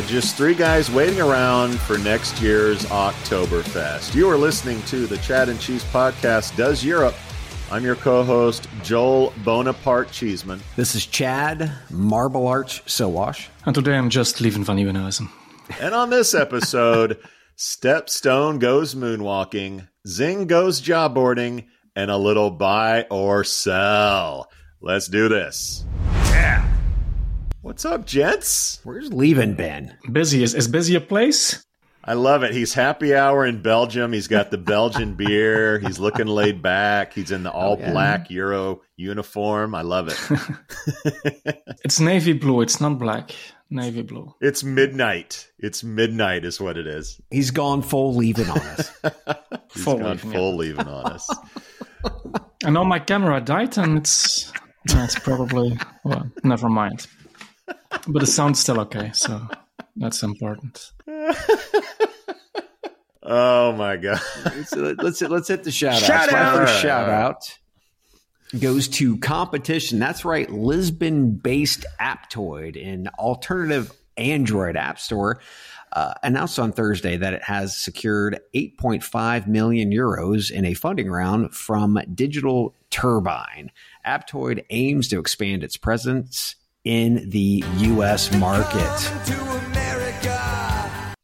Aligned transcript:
yeah. 0.00 0.06
Just 0.06 0.36
three 0.36 0.54
guys 0.54 0.90
waiting 0.90 1.20
around 1.20 1.78
for 1.80 1.98
next 1.98 2.40
year's 2.40 2.84
Oktoberfest. 2.86 4.14
You 4.14 4.28
are 4.28 4.36
listening 4.36 4.82
to 4.82 5.06
the 5.06 5.18
Chad 5.18 5.48
and 5.48 5.60
Cheese 5.60 5.84
Podcast 5.84 6.56
Does 6.56 6.84
Europe. 6.84 7.14
I'm 7.70 7.84
your 7.84 7.96
co 7.96 8.22
host, 8.22 8.68
Joel 8.82 9.32
Bonaparte 9.44 10.10
Cheeseman. 10.10 10.60
This 10.76 10.94
is 10.94 11.06
Chad 11.06 11.72
Marble 11.90 12.46
Arch 12.46 12.84
Sowash. 12.84 13.48
And 13.66 13.74
today 13.74 13.96
I'm 13.96 14.10
just 14.10 14.40
Lieven 14.40 14.64
Van 14.64 14.76
Nieuwenhuizen. 14.76 15.28
And 15.80 15.94
on 15.94 16.10
this 16.10 16.34
episode, 16.34 17.18
Stepstone 17.56 18.58
goes 18.58 18.94
moonwalking, 18.94 19.88
Xing 20.06 20.46
goes 20.46 20.82
jawboarding, 20.82 21.66
and 21.96 22.10
a 22.10 22.16
little 22.16 22.50
buy 22.50 23.06
or 23.10 23.44
sell. 23.44 24.50
Let's 24.80 25.08
do 25.08 25.28
this. 25.28 25.84
Yeah. 26.04 26.73
What's 27.64 27.86
up, 27.86 28.04
gents? 28.04 28.78
Where's 28.84 29.10
Lieven 29.10 29.54
Ben? 29.54 29.96
Busy. 30.12 30.42
Is, 30.42 30.54
is 30.54 30.68
busy 30.68 30.96
a 30.96 31.00
place? 31.00 31.64
I 32.04 32.12
love 32.12 32.42
it. 32.42 32.52
He's 32.52 32.74
happy 32.74 33.14
hour 33.14 33.46
in 33.46 33.62
Belgium. 33.62 34.12
He's 34.12 34.28
got 34.28 34.50
the 34.50 34.58
Belgian 34.58 35.14
beer. 35.16 35.78
He's 35.78 35.98
looking 35.98 36.26
laid 36.26 36.60
back. 36.60 37.14
He's 37.14 37.30
in 37.30 37.42
the 37.42 37.50
all 37.50 37.78
black 37.78 38.30
Euro 38.30 38.82
uniform. 38.96 39.74
I 39.74 39.80
love 39.80 40.08
it. 40.08 40.20
It's 41.86 42.00
navy 42.00 42.34
blue. 42.34 42.60
It's 42.60 42.82
not 42.82 42.98
black. 42.98 43.30
Navy 43.70 44.02
blue. 44.02 44.34
it's 44.42 44.62
midnight. 44.62 45.50
It's 45.58 45.82
midnight, 45.82 46.44
is 46.44 46.60
what 46.60 46.76
it 46.76 46.86
is. 46.86 47.18
He's 47.30 47.50
gone 47.50 47.80
full 47.80 48.14
Lieven 48.14 48.48
on 48.50 48.58
us. 48.58 48.90
He's 49.72 49.84
Full 49.84 49.98
gone 49.98 50.16
Lieven, 50.16 50.32
full 50.32 50.56
Lieven 50.56 50.86
on 50.86 51.12
us. 51.12 51.30
I 52.64 52.70
know 52.70 52.84
my 52.84 52.98
camera 52.98 53.40
died, 53.40 53.76
and 53.78 53.98
it's 53.98 54.50
that's 54.86 55.18
probably 55.18 55.78
well. 56.04 56.30
Never 56.42 56.68
mind. 56.70 57.06
But 57.66 58.20
the 58.20 58.26
sound's 58.26 58.60
still 58.60 58.80
okay, 58.80 59.12
so 59.14 59.46
that's 59.96 60.22
important. 60.22 60.92
Oh 63.26 63.72
my 63.72 63.96
god. 63.96 64.20
so 64.66 64.94
let's 64.98 65.22
let's 65.22 65.48
hit 65.48 65.64
the 65.64 65.70
shout 65.70 65.94
out. 65.94 66.02
Shout 66.02 66.32
My 66.32 66.38
out! 66.38 66.56
first 66.56 66.82
shout 66.82 67.08
out 67.08 67.58
goes 68.60 68.88
to 68.88 69.18
competition. 69.18 69.98
That's 69.98 70.24
right, 70.24 70.48
Lisbon-based 70.50 71.86
Aptoide, 72.00 72.82
an 72.86 73.08
alternative 73.18 73.92
Android 74.16 74.76
app 74.76 74.98
store. 75.00 75.40
Uh, 75.92 76.12
announced 76.24 76.58
on 76.58 76.72
Thursday 76.72 77.16
that 77.16 77.34
it 77.34 77.42
has 77.44 77.76
secured 77.76 78.40
8.5 78.52 79.46
million 79.46 79.92
euros 79.92 80.50
in 80.50 80.64
a 80.64 80.74
funding 80.74 81.08
round 81.08 81.54
from 81.54 82.00
Digital 82.14 82.74
Turbine. 82.90 83.70
Aptoide 84.04 84.64
aims 84.70 85.06
to 85.08 85.20
expand 85.20 85.62
its 85.62 85.76
presence 85.76 86.56
in 86.84 87.30
the 87.30 87.64
U.S. 87.78 88.32
market. 88.34 88.80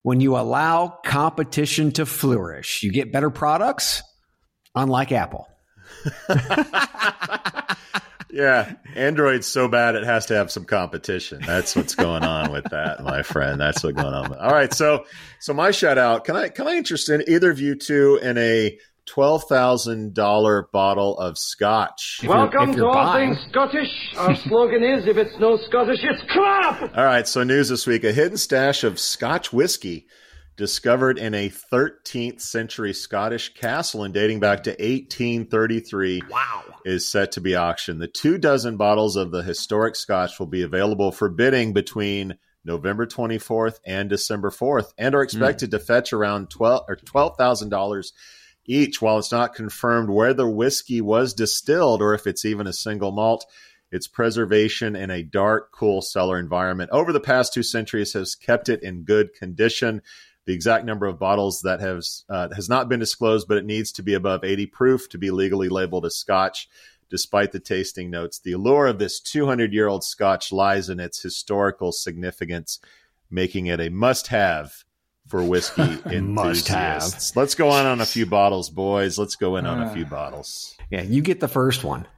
When 0.03 0.20
you 0.20 0.36
allow 0.36 0.98
competition 1.05 1.92
to 1.92 2.06
flourish, 2.06 2.83
you 2.83 2.91
get 2.91 3.12
better 3.12 3.30
products, 3.30 4.03
unlike 4.75 5.12
Apple. 5.12 5.47
Yeah, 8.32 8.75
Android's 8.94 9.47
so 9.47 9.69
bad 9.69 9.94
it 9.97 10.04
has 10.04 10.26
to 10.26 10.34
have 10.34 10.50
some 10.50 10.65
competition. 10.65 11.43
That's 11.44 11.75
what's 11.75 11.94
going 11.94 12.22
on 12.22 12.53
with 12.53 12.65
that, 12.71 13.03
my 13.03 13.22
friend. 13.22 13.60
That's 13.60 13.82
what's 13.82 13.97
going 13.97 14.15
on. 14.15 14.32
All 14.34 14.53
right, 14.53 14.72
so 14.72 15.04
so 15.41 15.53
my 15.53 15.71
shout 15.72 15.98
out. 15.98 16.25
Can 16.25 16.37
I 16.37 16.48
can 16.48 16.69
I 16.69 16.77
interest 16.77 17.09
in 17.09 17.25
either 17.28 17.50
of 17.50 17.60
you 17.60 17.75
two 17.75 18.19
in 18.22 18.38
a 18.38 18.78
twelve 19.10 19.44
thousand 19.44 20.15
dollar 20.15 20.69
bottle 20.72 21.19
of 21.19 21.37
scotch? 21.37 22.21
Welcome 22.25 22.75
to 22.75 22.87
all 22.87 22.94
buying- 22.94 23.34
things 23.34 23.47
Scottish. 23.50 24.15
Our 24.16 24.37
slogan 24.37 24.82
is 24.84 25.06
if 25.06 25.16
it's 25.16 25.37
no 25.41 25.56
Scottish, 25.56 25.98
it's 26.03 26.22
crap! 26.31 26.97
All 26.97 27.04
right, 27.04 27.26
so 27.26 27.43
news 27.43 27.69
this 27.69 27.87
week: 27.87 28.04
a 28.04 28.12
hidden 28.12 28.37
stash 28.37 28.84
of 28.84 29.00
Scotch 29.00 29.53
whiskey 29.53 30.06
discovered 30.56 31.19
in 31.19 31.34
a 31.34 31.48
13th 31.48 32.41
century 32.41 32.93
Scottish 32.93 33.54
castle 33.54 34.04
and 34.04 34.12
dating 34.15 34.38
back 34.41 34.62
to 34.65 34.71
1833. 34.71 36.22
Wow. 36.31 36.62
is 36.84 37.10
set 37.10 37.32
to 37.32 37.41
be 37.41 37.56
auctioned. 37.56 38.00
The 38.00 38.09
two 38.09 38.38
dozen 38.38 38.77
bottles 38.77 39.16
of 39.16 39.31
the 39.32 39.42
historic 39.42 39.97
scotch 39.97 40.38
will 40.38 40.47
be 40.47 40.62
available 40.62 41.12
for 41.12 41.28
bidding 41.28 41.72
between 41.72 42.37
November 42.65 43.06
24th 43.06 43.81
and 43.87 44.09
December 44.10 44.50
4th 44.50 44.92
and 44.98 45.15
are 45.15 45.22
expected 45.22 45.71
to 45.71 45.78
fetch 45.78 46.12
around 46.12 46.50
12 46.50 46.84
or 46.88 46.97
$12,000 46.97 48.12
each. 48.66 49.00
While 49.00 49.19
it's 49.19 49.32
not 49.32 49.54
confirmed 49.54 50.10
where 50.10 50.34
the 50.34 50.48
whiskey 50.48 51.00
was 51.00 51.34
distilled 51.34 52.03
or 52.03 52.15
if 52.15 52.26
it's 52.26 52.44
even 52.44 52.66
a 52.66 52.72
single 52.72 53.12
malt, 53.12 53.44
its 53.91 54.06
preservation 54.06 54.94
in 54.94 55.10
a 55.10 55.22
dark, 55.22 55.72
cool 55.72 56.00
cellar 56.00 56.38
environment 56.38 56.91
over 56.93 57.12
the 57.12 57.21
past 57.21 57.53
two 57.53 57.62
centuries 57.62 58.12
has 58.12 58.34
kept 58.34 58.69
it 58.69 58.82
in 58.82 59.03
good 59.03 59.34
condition. 59.34 60.00
The 60.47 60.54
exact 60.54 60.84
number 60.84 61.06
of 61.06 61.19
bottles 61.19 61.62
that 61.62 61.81
has 61.81 62.25
uh, 62.28 62.48
has 62.54 62.69
not 62.69 62.88
been 62.88 63.00
disclosed, 63.00 63.47
but 63.48 63.59
it 63.59 63.65
needs 63.65 63.93
to 63.93 64.03
be 64.03 64.15
above 64.15 64.44
80 64.44 64.66
proof 64.66 65.09
to 65.10 65.19
be 65.19 65.31
legally 65.31 65.69
labeled 65.69 66.06
as 66.06 66.16
Scotch. 66.16 66.69
Despite 67.10 67.50
the 67.50 67.59
tasting 67.59 68.09
notes, 68.09 68.38
the 68.38 68.53
allure 68.53 68.87
of 68.87 69.00
this 69.00 69.21
200 69.21 69.72
year 69.72 69.88
old 69.88 70.04
Scotch 70.04 70.53
lies 70.53 70.88
in 70.88 71.00
its 71.00 71.21
historical 71.21 71.91
significance, 71.91 72.78
making 73.31 73.66
it 73.66 73.81
a 73.81 73.91
must 73.91 74.28
have 74.28 74.84
for 75.30 75.42
whiskey 75.44 75.80
Must 75.82 76.02
have. 76.04 76.12
enthusiasts. 76.12 77.36
Let's 77.36 77.54
go 77.54 77.70
on 77.70 77.86
on 77.86 78.00
a 78.00 78.06
few 78.06 78.26
bottles, 78.26 78.68
boys. 78.68 79.16
Let's 79.18 79.36
go 79.36 79.56
in 79.56 79.64
on 79.64 79.80
a 79.80 79.94
few 79.94 80.04
bottles. 80.04 80.76
Yeah, 80.91 81.02
you 81.02 81.22
get 81.22 81.38
the 81.41 81.48
first 81.48 81.84
one. 81.84 82.06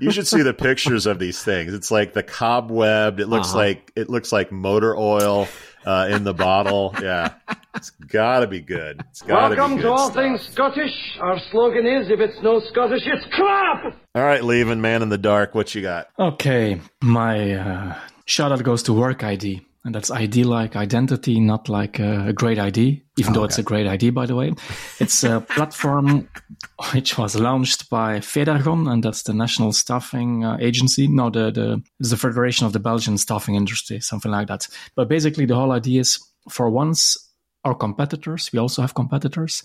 You 0.00 0.10
should 0.10 0.26
see 0.26 0.40
the 0.40 0.54
pictures 0.54 1.04
of 1.04 1.18
these 1.18 1.42
things. 1.44 1.74
It's 1.74 1.90
like 1.90 2.14
the 2.14 2.22
cobwebbed. 2.22 3.20
It 3.20 3.26
looks 3.26 3.48
Uh-huh. 3.50 3.58
like 3.58 3.92
it 3.96 4.08
looks 4.08 4.32
like 4.32 4.50
motor 4.50 4.96
oil 4.96 5.46
uh, 5.84 6.08
in 6.10 6.24
the 6.24 6.32
bottle. 6.32 6.94
Yeah, 7.02 7.34
it's 7.74 7.90
got 7.90 8.40
to 8.40 8.46
be 8.46 8.60
good. 8.60 9.02
It's 9.10 9.20
got 9.20 9.50
to 9.50 9.54
be 9.54 9.60
Welcome 9.60 9.76
good. 9.76 9.82
to 9.82 9.90
all 9.90 10.10
stuff. 10.10 10.14
things 10.14 10.40
Scottish. 10.48 11.18
Our 11.20 11.38
slogan 11.50 11.86
is 11.86 12.10
if 12.10 12.18
it's 12.18 12.40
no 12.42 12.60
Scottish, 12.60 13.02
it's 13.04 13.26
crap! 13.34 13.94
All 14.14 14.22
right, 14.24 14.40
Lieven 14.42 14.80
man 14.80 15.02
in 15.02 15.10
the 15.10 15.18
dark. 15.18 15.54
What 15.54 15.74
you 15.74 15.82
got? 15.82 16.08
Okay, 16.18 16.80
my 17.02 17.52
uh, 17.52 17.98
shout 18.24 18.50
out 18.52 18.62
goes 18.62 18.82
to 18.84 18.94
Work 18.94 19.22
ID. 19.22 19.66
And 19.82 19.94
that's 19.94 20.10
ID 20.10 20.44
like 20.44 20.76
identity, 20.76 21.40
not 21.40 21.70
like 21.70 21.98
a 21.98 22.34
great 22.34 22.58
ID, 22.58 23.02
even 23.16 23.32
though 23.32 23.44
it's 23.44 23.58
a 23.58 23.62
great 23.62 23.86
ID, 23.86 24.10
by 24.10 24.26
the 24.26 24.36
way. 24.36 24.52
It's 24.98 25.24
a 25.24 25.40
platform 25.48 26.28
which 26.92 27.16
was 27.16 27.34
launched 27.34 27.88
by 27.88 28.18
Federgon, 28.18 28.90
and 28.92 29.02
that's 29.02 29.22
the 29.22 29.32
national 29.32 29.72
staffing 29.72 30.44
uh, 30.44 30.58
agency. 30.60 31.08
No, 31.08 31.30
the, 31.30 31.50
the, 31.50 31.82
it's 31.98 32.10
the 32.10 32.18
Federation 32.18 32.66
of 32.66 32.74
the 32.74 32.78
Belgian 32.78 33.16
Staffing 33.16 33.54
Industry, 33.54 34.00
something 34.00 34.30
like 34.30 34.48
that. 34.48 34.68
But 34.96 35.08
basically, 35.08 35.46
the 35.46 35.54
whole 35.54 35.72
idea 35.72 36.00
is 36.00 36.18
for 36.50 36.68
once, 36.68 37.16
our 37.64 37.74
competitors, 37.74 38.50
we 38.52 38.58
also 38.58 38.80
have 38.82 38.94
competitors, 38.94 39.62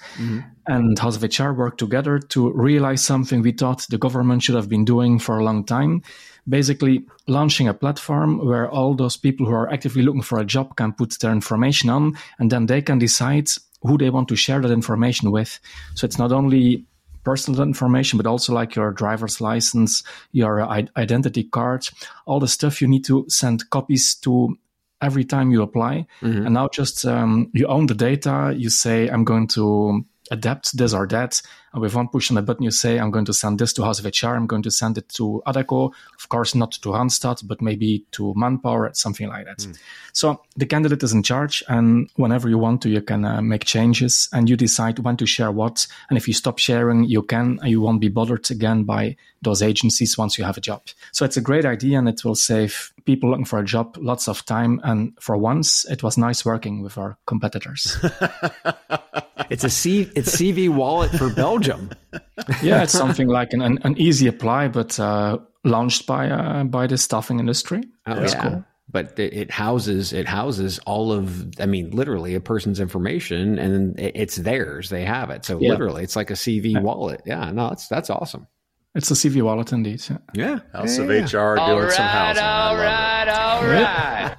and 0.68 1.00
House 1.00 1.16
of 1.16 1.24
HR 1.24 1.52
work 1.52 1.78
together 1.78 2.20
to 2.20 2.52
realize 2.52 3.04
something 3.04 3.42
we 3.42 3.54
thought 3.54 3.86
the 3.90 3.98
government 3.98 4.44
should 4.44 4.56
have 4.56 4.68
been 4.68 4.84
doing 4.84 5.18
for 5.18 5.40
a 5.40 5.44
long 5.44 5.64
time. 5.64 6.04
Basically, 6.48 7.06
launching 7.28 7.68
a 7.68 7.74
platform 7.74 8.46
where 8.46 8.70
all 8.70 8.94
those 8.94 9.18
people 9.18 9.46
who 9.46 9.54
are 9.54 9.72
actively 9.72 10.04
looking 10.04 10.22
for 10.22 10.40
a 10.40 10.46
job 10.46 10.76
can 10.76 10.94
put 10.94 11.20
their 11.20 11.32
information 11.32 11.90
on, 11.90 12.18
and 12.38 12.52
then 12.52 12.68
they 12.68 12.82
can 12.82 13.00
decide 13.00 13.50
who 13.82 13.98
they 13.98 14.10
want 14.10 14.28
to 14.30 14.36
share 14.36 14.62
that 14.62 14.72
information 14.72 15.32
with. 15.32 15.60
So 15.96 16.06
it's 16.06 16.20
not 16.20 16.32
only 16.32 16.86
personal 17.24 17.62
information, 17.62 18.18
but 18.18 18.28
also 18.28 18.54
like 18.54 18.76
your 18.76 18.92
driver's 18.92 19.42
license, 19.42 20.04
your 20.32 20.62
identity 20.96 21.44
card, 21.44 21.90
all 22.26 22.40
the 22.40 22.48
stuff 22.48 22.82
you 22.82 22.88
need 22.88 23.04
to 23.06 23.26
send 23.28 23.70
copies 23.72 24.16
to 24.16 24.58
every 25.02 25.26
time 25.26 25.52
you 25.52 25.62
apply. 25.62 26.06
And 26.46 26.54
now 26.54 26.70
just 26.70 27.06
um, 27.06 27.50
you 27.54 27.68
own 27.68 27.88
the 27.88 27.96
data. 27.96 28.54
You 28.56 28.70
say, 28.70 29.10
I'm 29.10 29.24
going 29.24 29.48
to 29.50 30.06
adapt 30.32 30.78
this 30.78 30.94
or 30.94 31.08
that. 31.08 31.42
And 31.76 31.82
with 31.82 31.94
one 31.94 32.08
push 32.08 32.32
on 32.32 32.38
a 32.38 32.42
button, 32.42 32.64
you 32.64 32.72
say, 32.72 32.98
I'm 32.98 33.12
going 33.12 33.26
to 33.26 33.34
send 33.34 33.60
this 33.60 33.74
to 33.74 33.84
House 33.84 34.00
of 34.00 34.06
HR. 34.06 34.28
I'm 34.34 34.48
going 34.48 34.64
to 34.64 34.72
send 34.72 34.98
it 34.98 35.10
to 35.10 35.44
Adecco. 35.46 35.92
Of 36.18 36.30
course, 36.30 36.56
not 36.56 36.72
to 36.72 36.90
Randstad, 36.90 37.46
but 37.46 37.62
maybe 37.62 38.06
to 38.12 38.34
Manpower, 38.34 38.90
something 38.94 39.28
like 39.28 39.46
that. 39.46 39.68
So 40.14 40.42
the 40.56 40.66
candidate 40.66 41.04
is 41.04 41.12
in 41.12 41.22
charge. 41.22 41.62
And 41.68 42.10
whenever 42.16 42.48
you 42.48 42.58
want 42.58 42.82
to, 42.84 42.90
you 42.90 43.02
can 43.02 43.26
uh, 43.26 43.42
make 43.42 43.66
changes 43.66 44.30
and 44.32 44.50
you 44.50 44.56
decide 44.56 45.00
when 45.00 45.18
to 45.18 45.26
share 45.26 45.52
what. 45.52 45.86
And 46.10 46.18
if 46.18 46.30
you 46.30 46.34
stop 46.34 46.60
sharing, 46.60 47.04
you 47.04 47.22
can, 47.22 47.60
and 47.62 47.70
you 47.70 47.82
won't 47.82 48.00
be 48.00 48.08
bothered 48.08 48.50
again 48.50 48.86
by 48.86 49.18
those 49.42 49.62
agencies 49.62 50.18
once 50.18 50.38
you 50.38 50.46
have 50.46 50.58
a 50.58 50.62
job. 50.62 50.82
So 51.12 51.26
it's 51.26 51.36
a 51.36 51.42
great 51.42 51.66
idea 51.66 52.00
and 52.00 52.08
it 52.08 52.24
will 52.24 52.36
save 52.36 52.94
people 53.04 53.30
looking 53.30 53.44
for 53.44 53.60
a 53.60 53.66
job 53.66 53.98
lots 54.00 54.30
of 54.30 54.46
time. 54.46 54.80
And 54.86 55.14
for 55.20 55.36
once, 55.36 55.84
it 55.92 56.04
was 56.04 56.18
nice 56.18 56.46
working 56.46 56.82
with 56.82 56.98
our 56.98 57.18
competitors. 57.26 57.98
it's 59.50 59.64
a 59.64 59.70
C, 59.70 60.10
it's 60.16 60.36
CV 60.36 60.70
wallet 60.70 61.12
for 61.12 61.30
Belgium. 61.30 61.65
yeah, 62.64 62.84
it's 62.84 62.94
something 62.94 63.28
like 63.28 63.54
an, 63.54 63.62
an, 63.62 63.80
an 63.84 63.98
easy 63.98 64.28
apply, 64.28 64.68
but 64.68 65.00
uh, 65.00 65.38
launched 65.66 66.06
by 66.06 66.30
uh, 66.30 66.64
by 66.64 66.88
the 66.88 66.98
staffing 66.98 67.40
industry. 67.40 67.84
Oh, 68.06 68.16
That's 68.16 68.34
yeah. 68.34 68.42
cool. 68.42 68.66
But 68.88 69.20
it 69.20 69.52
houses 69.52 70.14
it 70.14 70.28
houses 70.28 70.80
all 70.86 71.12
of 71.12 71.60
I 71.60 71.66
mean 71.66 71.90
literally 71.90 72.36
a 72.36 72.40
person's 72.40 72.80
information 72.80 73.58
and 73.60 74.00
it's 74.00 74.38
theirs. 74.38 74.90
They 74.90 75.04
have 75.04 75.32
it. 75.32 75.44
So 75.44 75.60
yeah. 75.60 75.70
literally 75.70 76.04
it's 76.04 76.16
like 76.16 76.30
a 76.30 76.36
CV 76.36 76.74
yeah. 76.74 76.80
wallet. 76.80 77.22
Yeah 77.26 77.52
no 77.52 77.70
that's 77.70 77.88
that's 77.88 78.10
awesome. 78.10 78.48
It's 78.94 79.12
a 79.12 79.16
CV 79.16 79.42
wallet 79.42 79.74
indeed 79.74 80.02
yeah. 80.08 80.18
Yeah. 80.34 80.60
House 80.72 80.98
yeah, 80.98 81.04
of 81.04 81.10
HR 81.10 81.56
doing 81.58 81.84
right, 81.84 81.92
some 81.92 82.06
housing. 82.06 82.44
All 82.44 82.76
right 82.78 83.28
all 83.28 83.64
right. 83.66 84.36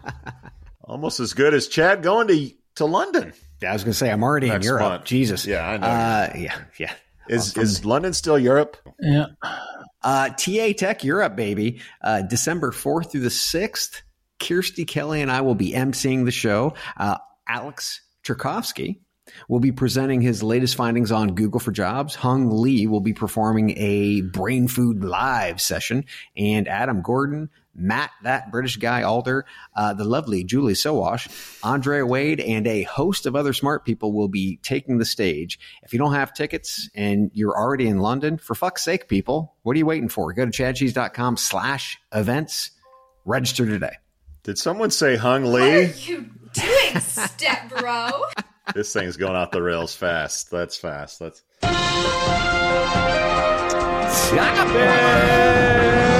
Almost 0.84 1.20
as 1.20 1.34
good 1.34 1.52
as 1.52 1.66
Chad 1.66 2.02
going 2.02 2.28
to 2.28 2.50
to 2.76 2.86
London. 2.86 3.34
Yeah, 3.60 3.70
I 3.70 3.72
was 3.72 3.84
going 3.84 3.92
to 3.92 3.98
say 3.98 4.10
I'm 4.10 4.22
already 4.22 4.48
Next 4.48 4.64
in 4.64 4.70
Europe. 4.70 4.88
month. 4.88 5.04
Jesus. 5.04 5.44
Yeah 5.44 5.68
I 5.68 5.76
know. 5.76 5.86
Uh, 5.86 6.32
yeah 6.38 6.58
yeah 6.78 6.94
is 7.28 7.56
is 7.56 7.84
London 7.84 8.12
still 8.12 8.38
Europe 8.38 8.76
yeah 9.00 9.26
uh, 10.06 10.28
TA 10.28 10.72
Tech 10.72 11.02
Europe, 11.02 11.34
baby. 11.34 11.80
Uh, 12.00 12.22
December 12.22 12.70
4th 12.70 13.10
through 13.10 13.22
the 13.22 13.28
6th. 13.28 14.02
Kirsty 14.38 14.84
Kelly 14.84 15.20
and 15.20 15.32
I 15.32 15.40
will 15.40 15.56
be 15.56 15.72
emceeing 15.72 16.26
the 16.26 16.30
show. 16.30 16.74
Uh, 16.96 17.16
Alex 17.48 18.02
Tchaikovsky 18.22 19.00
will 19.48 19.58
be 19.58 19.72
presenting 19.72 20.20
his 20.20 20.42
latest 20.42 20.76
findings 20.76 21.10
on 21.10 21.34
Google 21.34 21.58
for 21.58 21.72
Jobs. 21.72 22.14
Hung 22.14 22.50
Lee 22.50 22.86
will 22.86 23.00
be 23.00 23.14
performing 23.14 23.76
a 23.76 24.20
Brain 24.20 24.68
Food 24.68 25.02
Live 25.02 25.60
session. 25.60 26.04
And 26.36 26.68
Adam 26.68 27.02
Gordon, 27.02 27.50
Matt, 27.76 28.10
that 28.22 28.50
British 28.50 28.76
guy, 28.76 29.02
Alder, 29.02 29.44
uh, 29.74 29.92
the 29.94 30.04
lovely 30.04 30.44
Julie 30.44 30.74
Sowash, 30.74 31.28
Andrea 31.64 32.06
Wade, 32.06 32.40
and 32.40 32.66
a 32.66 32.82
host 32.84 33.26
of 33.26 33.36
other 33.36 33.52
smart 33.52 33.84
people 33.84 34.12
will 34.12 34.28
be 34.28 34.58
taking 34.62 34.98
the 34.98 35.04
stage. 35.04 35.58
If 35.82 35.92
you 35.92 35.98
don't 35.98 36.14
have 36.14 36.34
tickets 36.34 36.88
and 36.94 37.30
you're 37.34 37.56
already 37.56 37.86
in 37.88 37.98
London, 37.98 38.38
for 38.38 38.54
fuck's 38.54 38.82
sake, 38.82 39.08
people, 39.08 39.54
what 39.62 39.74
are 39.74 39.78
you 39.78 39.86
waiting 39.86 40.08
for? 40.08 40.32
Go 40.32 40.46
to 40.46 40.50
chadcheese.com 40.50 41.36
slash 41.36 41.98
events. 42.12 42.70
Register 43.24 43.66
today. 43.66 43.94
Did 44.44 44.58
someone 44.58 44.90
say 44.92 45.16
Hung 45.16 45.44
Lee? 45.44 45.86
What 45.86 46.06
are 46.06 46.10
you 46.10 46.30
doing, 46.52 47.00
step 47.00 47.68
bro? 47.68 48.10
this 48.74 48.92
thing's 48.92 49.16
going 49.16 49.34
off 49.34 49.50
the 49.50 49.62
rails 49.62 49.94
fast. 49.94 50.50
That's 50.50 50.76
fast. 50.76 51.18
That's. 51.18 51.42
Topics. 54.30 56.15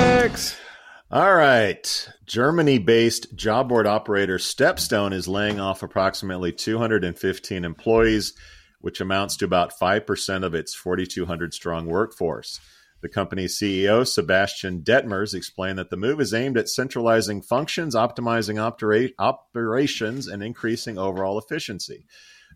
All 1.08 1.36
right. 1.36 2.08
Germany 2.24 2.78
based 2.78 3.36
job 3.36 3.68
board 3.68 3.86
operator 3.86 4.38
Stepstone 4.38 5.12
is 5.12 5.28
laying 5.28 5.60
off 5.60 5.84
approximately 5.84 6.50
215 6.50 7.64
employees, 7.64 8.32
which 8.80 9.00
amounts 9.00 9.36
to 9.36 9.44
about 9.44 9.78
5% 9.78 10.44
of 10.44 10.52
its 10.52 10.74
4,200 10.74 11.54
strong 11.54 11.86
workforce. 11.86 12.58
The 13.02 13.08
company's 13.08 13.56
CEO, 13.56 14.04
Sebastian 14.04 14.82
Dettmers, 14.82 15.32
explained 15.32 15.78
that 15.78 15.90
the 15.90 15.96
move 15.96 16.20
is 16.20 16.34
aimed 16.34 16.58
at 16.58 16.68
centralizing 16.68 17.40
functions, 17.40 17.94
optimizing 17.94 18.60
opera- 18.60 19.10
operations, 19.20 20.26
and 20.26 20.42
increasing 20.42 20.98
overall 20.98 21.38
efficiency. 21.38 22.04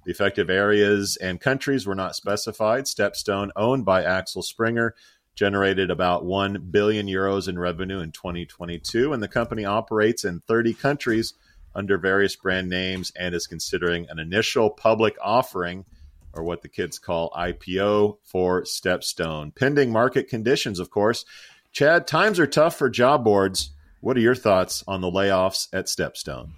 The 0.05 0.11
effective 0.11 0.50
areas 0.50 1.17
and 1.20 1.41
countries 1.41 1.87
were 1.87 1.94
not 1.94 2.17
specified. 2.17 2.87
Stepstone, 2.87 3.50
owned 3.55 3.85
by 3.85 4.02
Axel 4.02 4.43
Springer, 4.43 4.97
generated 5.35 5.91
about 5.91 6.25
1 6.25 6.69
billion 6.71 7.06
euros 7.06 7.49
in 7.49 7.59
revenue 7.59 8.00
in 8.00 8.12
2022, 8.12 9.12
and 9.12 9.23
the 9.23 9.29
company 9.29 9.65
operates 9.65 10.25
in 10.25 10.41
30 10.41 10.75
countries 10.75 11.35
under 11.75 11.99
various 11.99 12.37
brand 12.37 12.69
names 12.69 13.12
and 13.17 13.35
is 13.35 13.47
considering 13.47 14.06
an 14.11 14.19
initial 14.19 14.71
public 14.71 15.17
offering 15.23 15.85
or 16.32 16.44
what 16.44 16.62
the 16.62 16.69
kids 16.69 16.99
call 16.99 17.31
IPO 17.31 18.19
for 18.23 18.62
Stepstone. 18.62 19.55
Pending 19.55 19.91
market 19.91 20.29
conditions, 20.29 20.79
of 20.79 20.91
course. 20.91 21.25
Chad, 21.73 22.06
times 22.06 22.38
are 22.38 22.47
tough 22.47 22.76
for 22.76 22.88
job 22.88 23.25
boards. 23.25 23.71
What 24.00 24.17
are 24.17 24.21
your 24.21 24.35
thoughts 24.35 24.83
on 24.87 25.00
the 25.00 25.11
layoffs 25.11 25.69
at 25.73 25.87
Stepstone? 25.87 26.50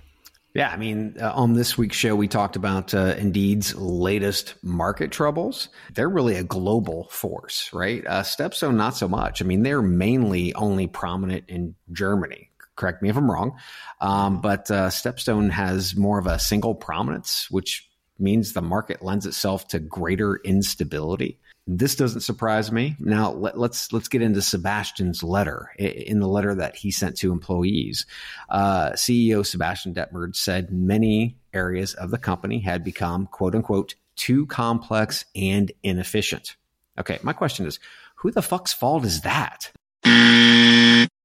Yeah, 0.55 0.69
I 0.69 0.77
mean, 0.77 1.17
uh, 1.19 1.33
on 1.33 1.55
this 1.55 1.79
week's 1.79 1.97
show, 1.97 2.15
we 2.15 2.29
talked 2.29 2.57
about 2.57 2.93
uh, 2.93 3.15
Indeed's 3.17 3.75
latest 3.75 4.55
market 4.63 5.11
troubles. 5.11 5.71
They're 5.95 6.11
really 6.11 6.37
a 6.37 6.45
global 6.45 7.09
force, 7.11 7.71
right? 7.73 8.07
Uh, 8.07 8.23
Stepstone, 8.23 8.75
not 8.75 8.95
so 8.95 9.09
much. 9.09 9.41
I 9.41 9.47
mean, 9.47 9.63
they're 9.63 9.81
mainly 9.81 10.55
only 10.55 10.89
prominent 10.89 11.45
in 11.49 11.75
Germany. 11.91 12.51
Correct 12.77 13.03
me 13.03 13.09
if 13.09 13.17
I'm 13.17 13.31
wrong. 13.31 13.57
Um, 14.03 14.43
but 14.43 14.71
uh, 14.71 14.89
Stepstone 14.89 15.51
has 15.51 15.97
more 15.97 16.19
of 16.19 16.27
a 16.27 16.39
single 16.39 16.75
prominence, 16.75 17.51
which 17.51 17.89
means 18.19 18.53
the 18.53 18.63
market 18.63 19.03
lends 19.03 19.25
itself 19.25 19.69
to 19.69 19.79
greater 19.79 20.37
instability. 20.45 21.39
This 21.67 21.95
doesn't 21.95 22.23
surprise 22.23 22.73
me. 22.73 22.97
Now 22.99 23.31
let, 23.31 23.55
us 23.55 23.59
let's, 23.59 23.93
let's 23.93 24.09
get 24.09 24.23
into 24.23 24.43
Sebastian's 24.43 25.23
letter. 25.23 25.71
In 25.79 26.19
the 26.19 26.27
letter 26.27 26.55
that 26.57 26.75
he 26.75 26.91
sent 26.91 27.17
to 27.19 27.31
employees, 27.31 28.05
uh, 28.49 28.91
CEO 28.91 29.47
Sebastian 29.47 29.95
Dettmers 29.95 30.37
said 30.37 30.73
many 30.73 31.37
areas 31.55 31.95
of 31.95 32.11
the 32.11 32.19
company 32.19 32.59
had 32.59 32.83
become 32.83 33.27
quote 33.27 33.55
unquote 33.55 33.95
too 34.17 34.47
complex 34.47 35.25
and 35.37 35.71
inefficient. 35.83 36.57
Okay, 36.99 37.19
my 37.23 37.33
question 37.33 37.67
is, 37.67 37.79
who 38.17 38.31
the 38.31 38.43
fuck's 38.43 38.73
fault 38.73 39.05
is 39.05 39.23
that? 39.23 39.71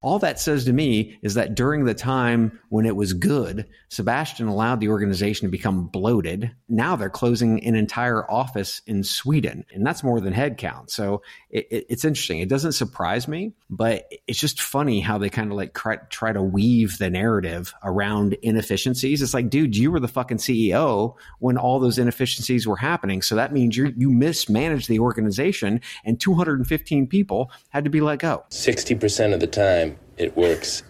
All 0.02 0.20
that 0.20 0.40
says 0.40 0.66
to 0.66 0.74
me 0.74 1.18
is 1.24 1.34
that 1.34 1.56
during 1.56 1.86
the 1.86 1.96
time 1.96 2.60
when 2.70 2.86
it 2.86 2.96
was 2.96 3.14
good, 3.14 3.68
Sebastian 3.90 4.48
allowed 4.48 4.80
the 4.80 4.90
organization 4.90 5.48
to 5.48 5.52
become 5.52 5.88
bloated. 5.88 6.52
Now 6.70 6.96
they're 6.96 7.10
closing 7.10 7.64
an 7.64 7.74
entire 7.74 8.30
office 8.30 8.82
in 8.86 9.04
Sweden, 9.04 9.66
and 9.74 9.86
that's 9.86 10.04
more 10.04 10.20
than 10.22 10.34
headcount. 10.34 10.92
So 10.92 11.24
it, 11.50 11.68
it, 11.72 11.86
it's 11.90 12.06
interesting. 12.06 12.40
It 12.40 12.50
doesn't 12.50 12.74
surprise 12.74 13.28
me, 13.28 13.54
but 13.72 14.12
it's 14.28 14.40
just 14.40 14.62
funny 14.62 15.00
how 15.00 15.18
they 15.18 15.30
kind 15.30 15.52
of 15.52 15.58
like 15.58 15.74
try, 15.74 15.96
try 16.10 16.32
to 16.32 16.44
weave 16.44 17.00
the 17.00 17.10
narrative 17.10 17.74
around 17.84 18.34
inefficiencies. 18.44 19.24
It's 19.24 19.34
like, 19.34 19.50
dude, 19.50 19.76
you 19.76 19.90
were 19.90 20.00
the 20.00 20.08
fucking 20.08 20.38
CEO 20.38 21.16
when 21.40 21.58
all 21.58 21.80
those 21.80 21.98
inefficiencies 21.98 22.68
were 22.68 22.78
happening. 22.78 23.24
So 23.24 23.36
that 23.36 23.52
means 23.52 23.76
you 23.76 23.94
you 23.98 24.12
mismanaged 24.12 24.90
the 24.90 25.00
organization, 25.00 25.82
and 26.06 26.20
215 26.20 27.08
people 27.08 27.52
had 27.70 27.84
to 27.86 27.90
be 27.90 28.02
let 28.02 28.20
go. 28.20 28.44
60% 28.52 29.34
of 29.34 29.40
the 29.40 29.48
time 29.48 29.87
it 30.18 30.36
works 30.36 30.84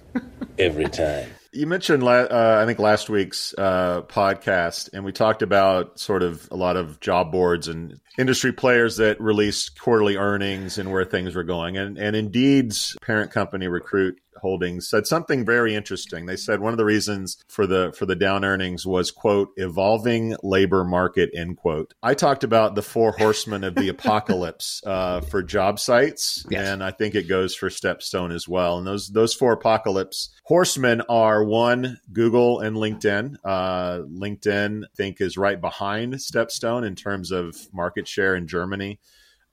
every 0.57 0.89
time. 0.89 1.29
You 1.53 1.65
mentioned, 1.65 2.03
uh, 2.03 2.59
I 2.61 2.65
think, 2.67 2.77
last 2.77 3.09
week's 3.09 3.55
uh, 3.57 4.03
podcast, 4.03 4.91
and 4.94 5.03
we 5.03 5.11
talked 5.11 5.41
about 5.41 5.97
sort 5.97 6.21
of 6.21 6.47
a 6.51 6.55
lot 6.55 6.77
of 6.77 7.00
job 7.00 7.31
boards 7.31 7.67
and 7.67 8.00
industry 8.15 8.51
players 8.51 8.98
that 8.98 9.19
released 9.19 9.79
quarterly 9.79 10.17
earnings 10.17 10.77
and 10.77 10.91
where 10.91 11.03
things 11.03 11.33
were 11.33 11.45
going. 11.45 11.75
And, 11.75 11.98
and 11.98 12.15
Indeed's 12.15 12.95
parent 13.01 13.31
company, 13.31 13.67
Recruit, 13.67 14.19
Holdings 14.39 14.89
said 14.89 15.08
something 15.08 15.46
very 15.46 15.75
interesting. 15.75 16.25
They 16.25 16.36
said 16.36 16.60
one 16.60 16.74
of 16.74 16.77
the 16.77 16.86
reasons 16.86 17.38
for 17.48 17.67
the 17.67 17.94
for 17.98 18.06
the 18.06 18.15
down 18.15 18.46
earnings 18.46 18.86
was 18.86 19.12
quote 19.12 19.50
evolving 19.58 20.36
labor 20.44 20.84
market 20.84 21.29
end 21.36 21.58
quote. 21.58 21.94
I 22.03 22.13
talked 22.13 22.44
about 22.44 22.75
the 22.75 22.82
four 22.82 23.12
horsemen 23.12 23.63
of 23.63 23.75
the 23.75 23.89
apocalypse 23.98 24.82
uh, 24.86 25.22
for 25.22 25.44
job 25.44 25.79
sites, 25.79 26.46
yes. 26.50 26.67
and 26.67 26.84
I 26.84 26.91
think 26.91 27.15
it 27.15 27.27
goes 27.27 27.56
for 27.56 27.70
Stepstone 27.70 28.34
as 28.34 28.48
well. 28.48 28.77
And 28.77 28.88
those 28.88 29.10
those 29.10 29.34
four 29.34 29.53
apocalypse 29.53 30.29
horsemen 30.44 31.01
are 31.10 31.44
one 31.44 32.00
Google 32.12 32.60
and 32.60 32.75
LinkedIn. 32.77 33.36
Uh, 33.44 34.00
LinkedIn 34.00 34.84
I 34.84 34.88
think 34.96 35.22
is 35.22 35.38
right 35.38 35.60
behind 35.60 36.15
Stepstone 36.15 36.86
in 36.86 36.96
terms 36.96 37.32
of 37.32 37.56
market 37.74 38.08
share 38.08 38.36
in 38.36 38.48
Germany. 38.48 39.00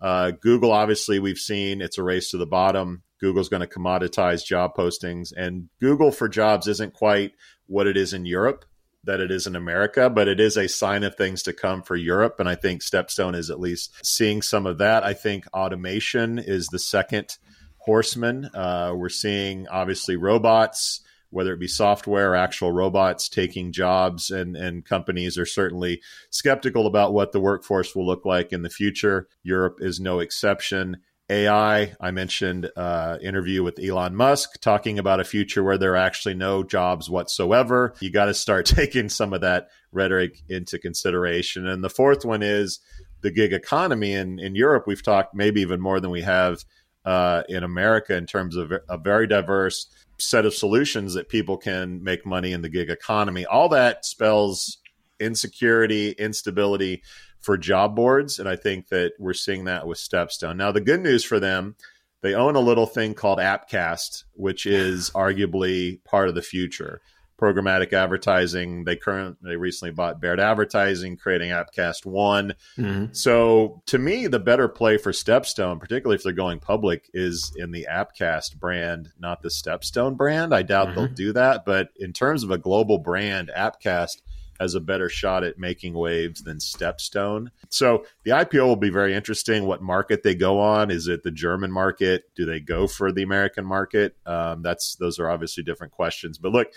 Uh, 0.04 0.32
Google, 0.32 0.70
obviously, 0.70 1.18
we've 1.18 1.38
seen 1.38 1.80
it's 1.80 1.96
a 1.96 2.02
race 2.02 2.30
to 2.32 2.37
the 2.37 2.44
bottom. 2.44 3.02
Google's 3.23 3.49
going 3.49 3.66
to 3.66 3.66
commoditize 3.66 4.44
job 4.44 4.75
postings, 4.76 5.32
and 5.34 5.70
Google 5.80 6.11
for 6.12 6.28
Jobs 6.28 6.68
isn't 6.68 6.92
quite 6.92 7.32
what 7.68 7.87
it 7.87 7.96
is 7.96 8.12
in 8.12 8.26
Europe 8.26 8.66
that 9.04 9.20
it 9.20 9.30
is 9.30 9.46
in 9.46 9.56
America, 9.56 10.11
but 10.11 10.28
it 10.28 10.40
is 10.40 10.56
a 10.56 10.68
sign 10.68 11.04
of 11.04 11.14
things 11.14 11.42
to 11.42 11.52
come 11.52 11.82
for 11.82 11.96
Europe. 11.96 12.37
And 12.38 12.49
I 12.49 12.54
think 12.54 12.82
Stepstone 12.82 13.34
is 13.34 13.50
at 13.50 13.61
least 13.61 14.04
seeing 14.04 14.42
some 14.42 14.66
of 14.66 14.78
that. 14.78 15.04
I 15.04 15.14
think 15.14 15.46
automation 15.54 16.38
is 16.38 16.66
the 16.66 16.78
second 16.78 17.37
horseman. 17.78 18.46
Uh, 18.54 18.92
we're 18.94 19.08
seeing 19.08 19.68
obviously 19.68 20.16
robots 20.16 21.00
whether 21.35 21.53
it 21.53 21.61
be 21.61 21.67
software 21.67 22.33
or 22.33 22.37
actual 22.37 22.73
robots 22.73 23.29
taking 23.29 23.73
jobs, 23.73 24.31
and, 24.31 24.57
and 24.57 24.85
companies 24.85 25.37
are 25.37 25.47
certainly 25.47 26.00
skeptical 26.31 26.87
about 26.87 27.12
what 27.12 27.33
the 27.33 27.41
workforce 27.41 27.95
will 27.95 28.07
look 28.07 28.25
like 28.25 28.53
in 28.53 28.62
the 28.62 28.71
future. 28.71 29.29
Europe 29.43 29.79
is 29.81 29.99
no 29.99 30.21
exception. 30.21 30.99
AI, 31.31 31.95
I 32.00 32.11
mentioned 32.11 32.71
uh, 32.76 33.17
interview 33.23 33.62
with 33.62 33.81
Elon 33.83 34.14
Musk 34.14 34.61
talking 34.61 34.99
about 34.99 35.21
a 35.21 35.25
future 35.25 35.64
where 35.64 35.79
there 35.79 35.95
are 35.95 35.97
actually 35.97 36.35
no 36.35 36.62
jobs 36.62 37.11
whatsoever. 37.11 37.95
You 38.00 38.11
got 38.11 38.26
to 38.26 38.35
start 38.35 38.67
taking 38.67 39.09
some 39.09 39.33
of 39.33 39.41
that 39.41 39.69
rhetoric 39.91 40.43
into 40.49 40.79
consideration. 40.79 41.67
And 41.67 41.83
the 41.83 41.91
fourth 41.91 42.25
one 42.25 42.43
is 42.43 42.79
the 43.23 43.31
gig 43.31 43.53
economy. 43.53 44.12
In, 44.12 44.38
in 44.38 44.55
Europe, 44.55 44.85
we've 44.87 45.03
talked 45.03 45.35
maybe 45.35 45.62
even 45.62 45.81
more 45.81 45.99
than 45.99 46.11
we 46.11 46.23
have 46.23 46.64
uh, 47.05 47.43
in 47.49 47.64
America 47.64 48.17
in 48.17 48.26
terms 48.26 48.57
of 48.57 48.73
a 48.88 48.99
very 48.99 49.26
diverse 49.26 49.88
set 50.18 50.47
of 50.47 50.54
solutions 50.54 51.14
that 51.14 51.28
people 51.28 51.56
can 51.56 52.02
make 52.02 52.25
money 52.25 52.52
in 52.52 52.62
the 52.62 52.68
gig 52.68 52.90
economy. 52.90 53.44
All 53.47 53.68
that 53.71 54.04
spells 54.04 54.78
insecurity, 55.21 56.11
instability 56.12 57.02
for 57.40 57.59
job 57.59 57.94
boards. 57.94 58.38
And 58.38 58.49
I 58.49 58.56
think 58.56 58.88
that 58.88 59.12
we're 59.18 59.35
seeing 59.35 59.64
that 59.64 59.87
with 59.87 59.99
Stepstone. 59.99 60.56
Now, 60.56 60.73
the 60.73 60.80
good 60.80 61.00
news 61.00 61.25
for 61.25 61.38
them, 61.38 61.76
they 62.23 62.35
own 62.35 62.56
a 62.56 62.61
little 62.61 62.87
thing 62.87 63.14
called 63.14 63.38
Appcast, 63.38 64.25
which 64.33 64.64
is 64.64 65.11
arguably 65.11 66.02
part 66.04 66.28
of 66.28 66.35
the 66.35 66.42
future. 66.42 67.02
Programmatic 67.41 67.93
advertising. 67.93 68.85
They 68.85 68.97
currently 68.97 69.37
they 69.50 69.57
recently 69.57 69.93
bought 69.93 70.21
Bayard 70.21 70.38
Advertising, 70.41 71.17
creating 71.17 71.50
Appcast 71.50 72.07
One. 72.07 72.55
Mhm. 72.79 73.14
So 73.14 73.83
to 73.87 73.99
me, 73.99 74.26
the 74.29 74.38
better 74.38 74.69
play 74.69 74.97
for 74.99 75.11
Stepstone, 75.12 75.81
particularly 75.81 76.17
if 76.17 76.23
they're 76.23 76.33
going 76.33 76.61
public, 76.61 77.11
is 77.12 77.53
in 77.57 77.73
the 77.73 77.87
Appcast 77.91 78.59
brand, 78.61 79.11
not 79.19 79.43
the 79.43 79.49
Stepstone 79.49 80.17
brand. 80.17 80.55
I 80.55 80.62
doubt 80.62 80.95
they'll 80.95 81.09
do 81.09 81.33
that, 81.33 81.64
but 81.64 81.88
in 81.97 82.12
terms 82.12 82.45
of 82.45 82.50
a 82.50 82.59
global 82.59 82.99
brand, 82.99 83.50
Appcast 83.57 84.23
has 84.61 84.76
a 84.76 84.81
better 84.81 85.09
shot 85.09 85.43
at 85.43 85.59
making 85.59 85.95
waves 85.95 86.45
than 86.45 86.59
Stepstone. 86.59 87.49
So 87.71 88.07
the 88.23 88.31
IPO 88.31 88.64
will 88.64 88.76
be 88.76 88.88
very 88.88 89.12
interesting. 89.12 89.64
What 89.67 89.83
market 89.83 90.23
they 90.23 90.37
go 90.37 90.61
on? 90.61 90.93
Is 90.93 91.09
it 91.09 91.25
the 91.25 91.33
German 91.33 91.73
market? 91.73 92.31
Do 92.37 92.47
they 92.47 92.61
go 92.61 92.87
for 92.87 93.11
the 93.11 93.25
American 93.25 93.64
market? 93.64 94.17
Um, 94.25 94.62
that's 94.62 94.95
those 94.95 95.19
are 95.19 95.29
obviously 95.29 95.64
different 95.64 95.93
questions. 95.93 96.38
But 96.38 96.53
look, 96.53 96.69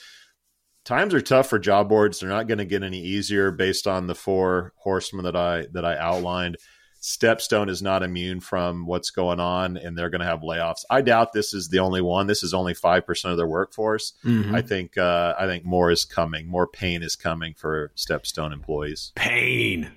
times 0.88 1.13
are 1.13 1.22
tough 1.22 1.50
for 1.50 1.60
job 1.60 1.89
boards. 1.89 2.20
They're 2.20 2.29
not 2.29 2.48
going 2.48 2.58
to 2.60 2.65
get 2.65 2.82
any 2.82 3.00
easier 3.01 3.51
based 3.51 3.86
on 3.86 4.08
the 4.08 4.15
four 4.15 4.74
horsemen 4.77 5.25
that 5.25 5.36
I 5.36 5.67
that 5.74 5.86
I 5.86 5.98
outlined. 5.98 6.58
Stepstone 7.00 7.70
is 7.70 7.82
not 7.82 8.01
immune 8.01 8.39
from 8.39 8.88
what's 8.88 9.12
going 9.12 9.39
on, 9.39 9.77
and 9.77 9.96
they're 9.96 10.10
going 10.10 10.22
to 10.22 10.25
have 10.27 10.39
layoffs. 10.41 10.84
I 10.89 11.01
doubt 11.01 11.32
this 11.32 11.53
is 11.53 11.70
the 11.70 11.79
only 11.79 12.01
one. 12.01 12.25
This 12.25 12.41
is 12.41 12.53
only 12.56 12.74
five 12.74 13.06
percent 13.06 13.32
of 13.32 13.38
their 13.38 13.48
workforce. 13.48 14.13
Mhm. 14.25 14.56
I 14.56 14.62
think 14.62 14.98
uh, 14.98 15.36
I 15.38 15.46
think 15.46 15.63
more 15.65 15.91
is 15.91 16.06
coming. 16.06 16.48
More 16.48 16.65
pain 16.67 17.03
is 17.03 17.15
coming 17.15 17.53
for 17.56 17.91
Stepstone 17.96 18.51
employees. 18.51 19.12
Pain. 19.15 19.91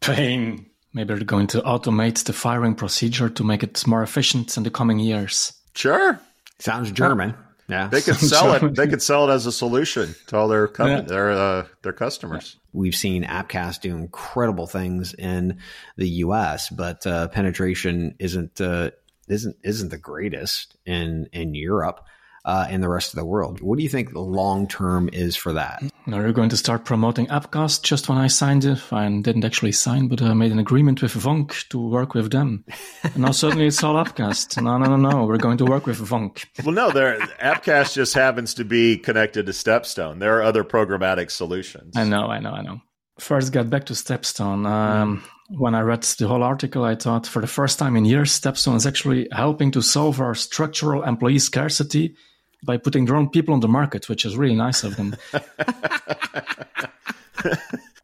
Pain. 0.00 0.66
Maybe 0.92 1.14
they're 1.14 1.24
going 1.24 1.46
to 1.48 1.62
automate 1.62 2.24
the 2.24 2.34
firing 2.34 2.74
procedure 2.74 3.30
to 3.30 3.44
make 3.44 3.62
it 3.62 3.86
more 3.86 4.02
efficient 4.02 4.54
in 4.58 4.62
the 4.62 4.70
coming 4.70 4.98
years. 4.98 5.54
Sure, 5.74 6.20
Sounds 6.58 6.90
German. 6.92 7.34
Yeah. 7.72 7.88
they 7.88 8.00
could 8.00 8.16
sell 8.32 8.52
it. 8.54 8.74
They 8.76 8.86
could 8.86 9.02
sell 9.02 9.28
it 9.28 9.32
as 9.34 9.46
a 9.46 9.52
solution 9.52 10.14
to 10.28 10.36
all 10.36 10.48
their 10.48 10.70
Yeah. 10.78 11.00
their 11.00 11.30
uh, 11.32 11.66
their 11.82 11.92
customers. 11.92 12.56
We've 12.72 12.94
seen 12.94 13.24
Appcast 13.24 13.80
do 13.80 13.94
incredible 13.96 14.66
things 14.66 15.14
in 15.14 15.58
the 15.96 16.08
U.S., 16.08 16.70
but 16.70 17.06
uh, 17.06 17.28
penetration 17.28 18.14
isn't 18.18 18.60
uh, 18.60 18.90
isn't 19.28 19.56
isn't 19.64 19.88
the 19.88 19.98
greatest 19.98 20.76
in 20.86 21.28
in 21.32 21.54
Europe 21.54 22.04
uh, 22.44 22.66
and 22.68 22.82
the 22.82 22.88
rest 22.88 23.12
of 23.12 23.18
the 23.18 23.24
world. 23.24 23.60
What 23.60 23.76
do 23.76 23.82
you 23.82 23.88
think 23.88 24.12
the 24.12 24.20
long 24.20 24.66
term 24.66 25.08
is 25.12 25.36
for 25.36 25.52
that? 25.52 25.82
Now 26.06 26.20
you're 26.20 26.32
going 26.32 26.48
to 26.48 26.56
start 26.56 26.84
promoting 26.84 27.26
Appcast 27.28 27.82
just 27.82 28.08
when 28.08 28.18
I 28.18 28.26
signed 28.26 28.64
it. 28.64 28.80
I 28.92 29.08
didn't 29.08 29.44
actually 29.44 29.72
sign, 29.72 30.08
but 30.08 30.20
I 30.20 30.34
made 30.34 30.50
an 30.52 30.58
agreement 30.58 31.02
with 31.02 31.14
Vonk 31.14 31.68
to 31.68 31.78
work 31.78 32.14
with 32.14 32.30
them. 32.30 32.64
And 33.04 33.18
now 33.18 33.32
suddenly 33.32 33.66
it's 33.66 33.82
all 33.82 34.02
Appcast. 34.02 34.62
No, 34.62 34.78
no, 34.78 34.96
no, 34.96 35.10
no. 35.10 35.26
We're 35.26 35.36
going 35.36 35.58
to 35.58 35.64
work 35.64 35.86
with 35.86 35.98
Vonk. 35.98 36.44
Well, 36.64 36.74
no, 36.74 36.90
their 36.90 37.18
Appcast 37.40 37.94
just 37.94 38.14
happens 38.14 38.54
to 38.54 38.64
be 38.64 38.96
connected 38.96 39.46
to 39.46 39.52
Stepstone. 39.52 40.18
There 40.18 40.38
are 40.38 40.42
other 40.42 40.64
programmatic 40.64 41.30
solutions. 41.30 41.96
I 41.96 42.04
know, 42.04 42.26
I 42.26 42.38
know, 42.38 42.52
I 42.52 42.62
know. 42.62 42.80
First, 43.18 43.52
get 43.52 43.68
back 43.70 43.84
to 43.86 43.92
Stepstone. 43.92 44.66
Um, 44.66 45.22
when 45.50 45.74
I 45.74 45.80
read 45.80 46.02
the 46.02 46.26
whole 46.26 46.42
article, 46.42 46.84
I 46.84 46.94
thought 46.94 47.26
for 47.26 47.40
the 47.40 47.46
first 47.46 47.78
time 47.78 47.96
in 47.96 48.04
years, 48.04 48.38
Stepstone 48.38 48.76
is 48.76 48.86
actually 48.86 49.28
helping 49.32 49.70
to 49.72 49.82
solve 49.82 50.20
our 50.20 50.34
structural 50.34 51.02
employee 51.02 51.38
scarcity 51.38 52.16
by 52.64 52.76
putting 52.76 53.06
their 53.06 53.16
own 53.16 53.28
people 53.30 53.54
on 53.54 53.60
the 53.60 53.68
market, 53.68 54.08
which 54.08 54.24
is 54.24 54.36
really 54.36 54.54
nice 54.54 54.84
of 54.84 54.96
them. 54.96 55.16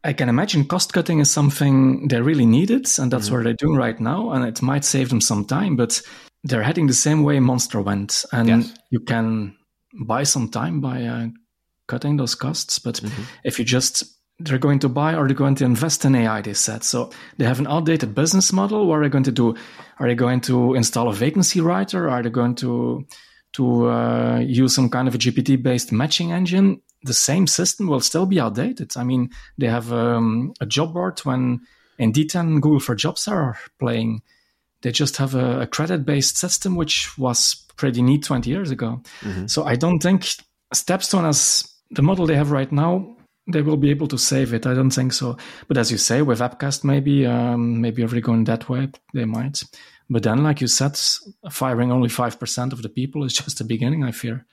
I 0.05 0.13
can 0.13 0.29
imagine 0.29 0.65
cost 0.65 0.93
cutting 0.93 1.19
is 1.21 1.31
something 1.31 2.09
they 2.09 2.21
really 2.21 2.47
needed, 2.47 2.89
and 2.99 3.13
that's 3.13 3.31
what 3.31 3.45
they're 3.45 3.53
doing 3.53 3.77
right 3.77 3.99
now, 4.01 4.31
and 4.31 4.45
it 4.45 4.63
might 4.63 4.85
save 4.85 5.09
them 5.11 5.21
some 5.21 5.45
time, 5.45 5.77
but 5.77 6.01
they're 6.45 6.63
heading 6.63 6.87
the 6.87 6.95
same 6.95 7.25
way 7.25 7.41
Monster 7.41 7.81
went. 7.81 8.25
And 8.33 8.49
Yes. 8.49 8.75
you 8.91 9.01
can 9.01 9.57
buy 9.93 10.23
some 10.23 10.49
time 10.49 10.81
by 10.81 11.05
uh, 11.05 11.27
cutting 11.89 12.17
those 12.17 12.35
costs, 12.35 12.79
but 12.79 13.01
if 13.45 13.59
you 13.59 13.65
just 13.65 14.05
they're 14.41 14.59
going 14.59 14.79
to 14.79 14.89
buy 14.89 15.15
or 15.17 15.27
they're 15.27 15.35
going 15.35 15.57
to 15.57 15.65
invest 15.65 16.05
in 16.05 16.15
AI, 16.15 16.41
they 16.41 16.55
said. 16.55 16.85
So 16.85 17.11
they 17.39 17.45
have 17.45 17.59
an 17.59 17.67
outdated 17.67 18.15
business 18.15 18.53
model. 18.53 18.87
What 18.87 19.01
are 19.01 19.03
they 19.03 19.09
going 19.09 19.25
to 19.25 19.33
do? 19.33 19.57
Are 19.99 20.07
they 20.07 20.15
going 20.15 20.41
to 20.43 20.75
install 20.75 21.09
a 21.09 21.13
vacancy 21.13 21.61
writer? 21.61 22.09
Are 22.09 22.23
they 22.23 22.31
going 22.31 22.55
to 22.57 23.05
to 23.59 23.91
uh, 23.91 24.39
use 24.39 24.75
some 24.75 24.89
kind 24.89 25.09
of 25.09 25.15
a 25.17 25.19
GPT 25.19 25.61
based 25.61 25.91
matching 25.93 26.33
engine? 26.33 26.81
The 27.03 27.15
same 27.15 27.47
system 27.47 27.89
will 27.89 28.01
still 28.01 28.25
be 28.25 28.41
outdated. 28.41 28.97
I 28.97 29.05
mean, 29.05 29.31
they 29.59 29.67
have 29.67 29.93
um, 29.93 30.55
a 30.61 30.67
job 30.67 30.95
board 30.95 31.19
when 31.21 31.61
Indeed 31.99 32.35
and 32.37 32.63
Google 32.63 32.81
for 32.81 32.95
Jobs 32.95 33.27
are 33.27 33.59
playing. 33.79 34.23
They 34.83 34.93
just 34.93 35.17
have 35.17 35.35
a, 35.35 35.63
a 35.63 35.67
credit 35.67 36.07
based 36.07 36.39
system, 36.39 36.77
which 36.77 37.19
was 37.19 37.67
pretty 37.77 38.01
neat 38.01 38.23
20 38.23 38.49
years 38.49 38.71
ago. 38.71 39.03
So 39.49 39.65
I 39.65 39.75
don't 39.75 40.01
think 40.01 40.23
Stepstone, 40.75 41.29
as 41.29 41.69
the 41.91 42.03
model 42.03 42.27
they 42.27 42.37
have 42.37 42.53
right 42.53 42.71
now, 42.71 43.17
they 43.51 43.63
will 43.63 43.77
be 43.77 43.91
able 43.91 44.07
to 44.09 44.19
save 44.19 44.55
it. 44.55 44.67
I 44.67 44.75
don't 44.75 44.91
think 44.91 45.13
so. 45.13 45.37
But 45.67 45.79
as 45.79 45.91
you 45.91 45.99
say, 45.99 46.23
with 46.23 46.41
Appcast, 46.41 46.85
maybe 46.85 47.27
um, 47.27 47.81
maybe 47.81 48.03
if 48.03 48.11
they're 48.11 48.21
going 48.21 48.45
that 48.45 48.69
way, 48.69 48.89
they 49.15 49.25
might. 49.25 49.65
But 50.11 50.23
then, 50.23 50.43
like 50.43 50.61
you 50.61 50.67
said, 50.69 50.99
firing 51.51 51.93
only 51.93 52.09
five 52.09 52.39
percent 52.41 52.73
of 52.73 52.83
the 52.83 52.89
people 52.89 53.25
is 53.25 53.33
just 53.45 53.59
the 53.59 53.65
beginning. 53.65 54.05
I 54.05 54.13
fear 54.13 54.47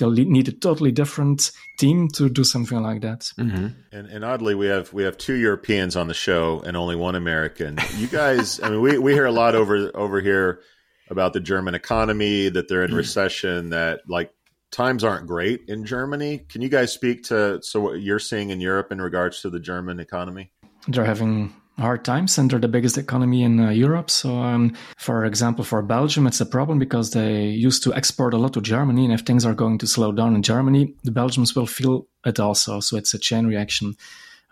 they'll 0.00 0.10
need 0.10 0.48
a 0.48 0.52
totally 0.52 0.90
different 0.90 1.52
team 1.78 2.08
to 2.08 2.28
do 2.30 2.42
something 2.42 2.82
like 2.82 3.02
that. 3.02 3.20
Mm-hmm. 3.38 3.66
And, 3.92 4.06
and 4.08 4.24
oddly, 4.24 4.54
we 4.54 4.66
have 4.66 4.92
we 4.92 5.04
have 5.04 5.16
two 5.16 5.34
Europeans 5.34 5.94
on 5.94 6.08
the 6.08 6.14
show 6.14 6.60
and 6.66 6.76
only 6.76 6.96
one 6.96 7.14
American. 7.14 7.78
You 7.96 8.08
guys, 8.08 8.60
I 8.62 8.70
mean, 8.70 8.80
we, 8.80 8.98
we 8.98 9.12
hear 9.12 9.26
a 9.26 9.32
lot 9.32 9.54
over 9.54 9.90
over 9.94 10.20
here 10.20 10.62
about 11.10 11.32
the 11.32 11.40
German 11.40 11.74
economy 11.74 12.48
that 12.48 12.66
they're 12.68 12.84
in 12.84 12.92
mm. 12.92 12.96
recession. 12.96 13.70
That 13.70 14.00
like 14.08 14.32
times 14.72 15.04
aren't 15.04 15.26
great 15.26 15.62
in 15.68 15.84
Germany. 15.84 16.38
Can 16.48 16.62
you 16.62 16.68
guys 16.68 16.92
speak 16.92 17.24
to 17.24 17.62
so 17.62 17.80
what 17.80 18.00
you're 18.00 18.18
seeing 18.18 18.50
in 18.50 18.60
Europe 18.60 18.90
in 18.90 19.00
regards 19.00 19.42
to 19.42 19.50
the 19.50 19.60
German 19.60 20.00
economy? 20.00 20.50
they're 20.88 21.04
having 21.04 21.54
hard 21.80 22.04
times 22.04 22.38
and 22.38 22.50
they're 22.50 22.58
the 22.58 22.68
biggest 22.68 22.98
economy 22.98 23.42
in 23.42 23.60
uh, 23.60 23.70
Europe. 23.70 24.10
So, 24.10 24.36
um, 24.36 24.74
for 24.98 25.24
example, 25.24 25.64
for 25.64 25.82
Belgium, 25.82 26.26
it's 26.26 26.40
a 26.40 26.46
problem 26.46 26.78
because 26.78 27.10
they 27.10 27.46
used 27.46 27.82
to 27.84 27.94
export 27.94 28.34
a 28.34 28.38
lot 28.38 28.52
to 28.54 28.60
Germany. 28.60 29.04
And 29.04 29.14
if 29.14 29.22
things 29.22 29.44
are 29.44 29.54
going 29.54 29.78
to 29.78 29.86
slow 29.86 30.12
down 30.12 30.34
in 30.34 30.42
Germany, 30.42 30.94
the 31.02 31.10
Belgians 31.10 31.54
will 31.54 31.66
feel 31.66 32.06
it 32.24 32.38
also. 32.38 32.80
So 32.80 32.96
it's 32.96 33.14
a 33.14 33.18
chain 33.18 33.46
reaction. 33.46 33.94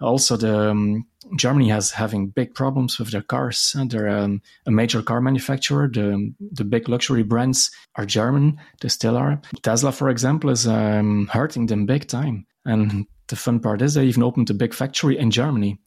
Also, 0.00 0.36
the 0.36 0.70
um, 0.70 1.06
Germany 1.36 1.68
has 1.70 1.90
having 1.90 2.28
big 2.28 2.54
problems 2.54 2.98
with 2.98 3.10
their 3.10 3.22
cars. 3.22 3.74
They're 3.88 4.08
um, 4.08 4.42
a 4.64 4.70
major 4.70 5.02
car 5.02 5.20
manufacturer. 5.20 5.88
The 5.88 6.32
the 6.52 6.64
big 6.64 6.88
luxury 6.88 7.24
brands 7.24 7.70
are 7.96 8.06
German. 8.06 8.60
They 8.80 8.88
still 8.88 9.16
are. 9.16 9.40
Tesla, 9.62 9.90
for 9.90 10.08
example, 10.08 10.50
is 10.50 10.68
um, 10.68 11.28
hurting 11.32 11.66
them 11.66 11.84
big 11.84 12.06
time. 12.06 12.46
And 12.64 13.06
the 13.26 13.36
fun 13.36 13.60
part 13.60 13.82
is 13.82 13.94
they 13.94 14.04
even 14.04 14.22
opened 14.22 14.50
a 14.50 14.54
big 14.54 14.72
factory 14.72 15.18
in 15.18 15.30
Germany. 15.30 15.78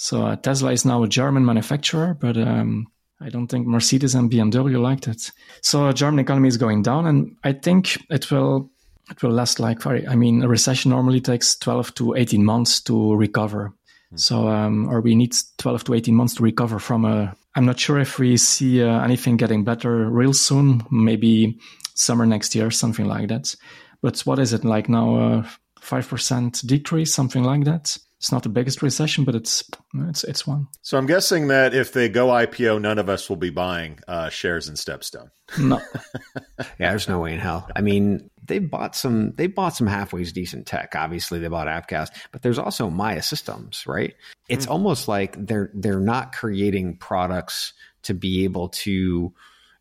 So 0.00 0.22
uh, 0.24 0.36
Tesla 0.36 0.72
is 0.72 0.86
now 0.86 1.02
a 1.02 1.08
German 1.08 1.44
manufacturer, 1.44 2.16
but 2.18 2.34
um, 2.38 2.86
I 3.20 3.28
don't 3.28 3.48
think 3.48 3.66
Mercedes 3.66 4.14
and 4.14 4.30
BMW 4.30 4.80
liked 4.80 5.06
it. 5.06 5.30
So 5.60 5.84
uh, 5.84 5.92
German 5.92 6.20
economy 6.20 6.48
is 6.48 6.56
going 6.56 6.80
down, 6.82 7.06
and 7.06 7.36
I 7.44 7.52
think 7.52 7.98
it 8.08 8.30
will 8.30 8.70
it 9.10 9.22
will 9.22 9.30
last 9.30 9.60
like 9.60 9.82
very. 9.82 10.08
I 10.08 10.16
mean, 10.16 10.42
a 10.42 10.48
recession 10.48 10.90
normally 10.90 11.20
takes 11.20 11.54
twelve 11.54 11.92
to 11.96 12.14
eighteen 12.14 12.46
months 12.46 12.80
to 12.84 13.14
recover. 13.14 13.74
So, 14.14 14.48
um, 14.48 14.88
or 14.88 15.02
we 15.02 15.14
need 15.14 15.36
twelve 15.58 15.84
to 15.84 15.92
eighteen 15.92 16.14
months 16.14 16.34
to 16.36 16.42
recover 16.42 16.78
from 16.78 17.04
a. 17.04 17.36
I'm 17.54 17.66
not 17.66 17.78
sure 17.78 17.98
if 17.98 18.18
we 18.18 18.38
see 18.38 18.82
uh, 18.82 19.04
anything 19.04 19.36
getting 19.36 19.64
better 19.64 20.08
real 20.08 20.32
soon. 20.32 20.82
Maybe 20.90 21.58
summer 21.94 22.24
next 22.24 22.54
year, 22.54 22.70
something 22.70 23.04
like 23.04 23.28
that. 23.28 23.54
But 24.00 24.20
what 24.20 24.38
is 24.38 24.54
it 24.54 24.64
like 24.64 24.88
now? 24.88 25.44
Five 25.78 26.08
percent 26.08 26.62
decrease, 26.64 27.12
something 27.12 27.44
like 27.44 27.64
that 27.64 27.98
it's 28.20 28.30
not 28.30 28.42
the 28.42 28.50
biggest 28.50 28.82
recession, 28.82 29.24
but 29.24 29.34
it's 29.34 29.64
it's 29.94 30.24
it's 30.24 30.46
one. 30.46 30.68
So 30.82 30.98
I'm 30.98 31.06
guessing 31.06 31.48
that 31.48 31.74
if 31.74 31.94
they 31.94 32.10
go 32.10 32.26
IPO, 32.26 32.78
none 32.78 32.98
of 32.98 33.08
us 33.08 33.30
will 33.30 33.36
be 33.36 33.48
buying 33.48 33.98
uh, 34.06 34.28
shares 34.28 34.68
in 34.68 34.74
Stepstone. 34.74 35.30
No, 35.58 35.80
Yeah, 36.78 36.90
there's 36.90 37.08
no 37.08 37.18
way 37.18 37.32
in 37.32 37.40
hell. 37.40 37.66
I 37.74 37.80
mean, 37.80 38.28
they 38.44 38.58
bought 38.58 38.94
some 38.94 39.32
they 39.36 39.46
bought 39.46 39.74
some 39.74 39.86
halfway 39.86 40.22
decent 40.24 40.66
tech. 40.66 40.92
Obviously, 40.94 41.38
they 41.38 41.48
bought 41.48 41.66
Appcast, 41.66 42.10
but 42.30 42.42
there's 42.42 42.58
also 42.58 42.90
Mya 42.90 43.22
Systems, 43.22 43.86
right? 43.86 44.14
It's 44.50 44.66
almost 44.66 45.08
like 45.08 45.34
they're 45.46 45.70
they're 45.72 45.98
not 45.98 46.34
creating 46.34 46.98
products 46.98 47.72
to 48.02 48.12
be 48.12 48.44
able 48.44 48.68
to 48.68 49.32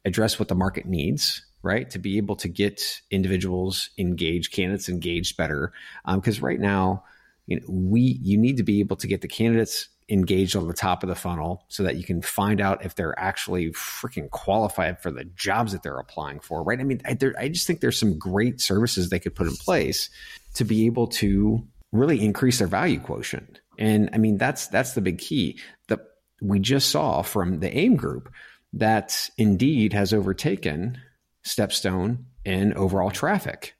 address 0.06 0.40
what 0.40 0.48
the 0.48 0.56
market 0.56 0.86
needs, 0.86 1.46
right? 1.62 1.90
To 1.90 2.00
be 2.00 2.16
able 2.16 2.38
to 2.38 2.48
get 2.48 3.02
individuals 3.12 3.90
engaged, 3.98 4.54
candidates 4.54 4.88
engaged 4.88 5.36
better. 5.36 5.74
Because 6.06 6.42
right 6.42 6.60
now, 6.60 7.04
you 7.50 7.60
know, 7.60 7.66
we 7.68 8.20
you 8.22 8.38
need 8.38 8.58
to 8.58 8.64
be 8.64 8.80
able 8.80 8.96
to 8.98 9.08
get 9.08 9.22
the 9.22 9.28
candidates 9.28 9.90
engaged 10.08 10.56
on 10.56 10.68
the 10.68 10.74
top 10.74 11.04
of 11.04 11.10
the 11.10 11.16
funnel 11.16 11.66
so 11.68 11.84
that 11.84 11.96
you 11.96 12.04
can 12.04 12.22
find 12.22 12.62
out 12.62 12.86
if 12.86 12.96
they're 12.96 13.18
actually 13.20 13.72
freaking 13.72 14.30
qualified 14.30 15.02
for 15.02 15.12
the 15.12 15.24
jobs 15.24 15.72
that 15.72 15.84
they're 15.84 15.98
applying 15.98 16.40
for 16.40 16.64
right? 16.64 16.80
I 16.80 16.84
mean 16.84 17.02
I, 17.06 17.16
there, 17.16 17.34
I 17.40 17.50
just 17.50 17.66
think 17.66 17.82
there's 17.82 18.00
some 18.00 18.20
great 18.20 18.62
services 18.62 19.10
they 19.10 19.20
could 19.20 19.36
put 19.36 19.48
in 19.48 19.56
place 19.56 20.12
to 20.56 20.64
be 20.64 20.86
able 20.86 21.08
to 21.08 21.68
really 21.92 22.24
increase 22.24 22.60
their 22.60 22.68
value 22.68 23.00
quotient. 23.00 23.62
And 23.80 24.12
i 24.14 24.18
mean 24.18 24.38
that's 24.38 24.68
that's 24.68 24.94
the 24.94 25.02
big 25.02 25.18
key. 25.18 25.60
That 25.88 26.02
we 26.42 26.60
just 26.60 26.90
saw 26.90 27.24
from 27.24 27.62
the 27.62 27.76
AIM 27.76 27.96
group 27.96 28.32
that 28.74 29.28
Indeed 29.40 29.94
has 29.94 30.14
overtaken 30.14 31.00
Stepstone 31.44 32.26
in 32.46 32.74
overall 32.76 33.10
traffic. 33.10 33.76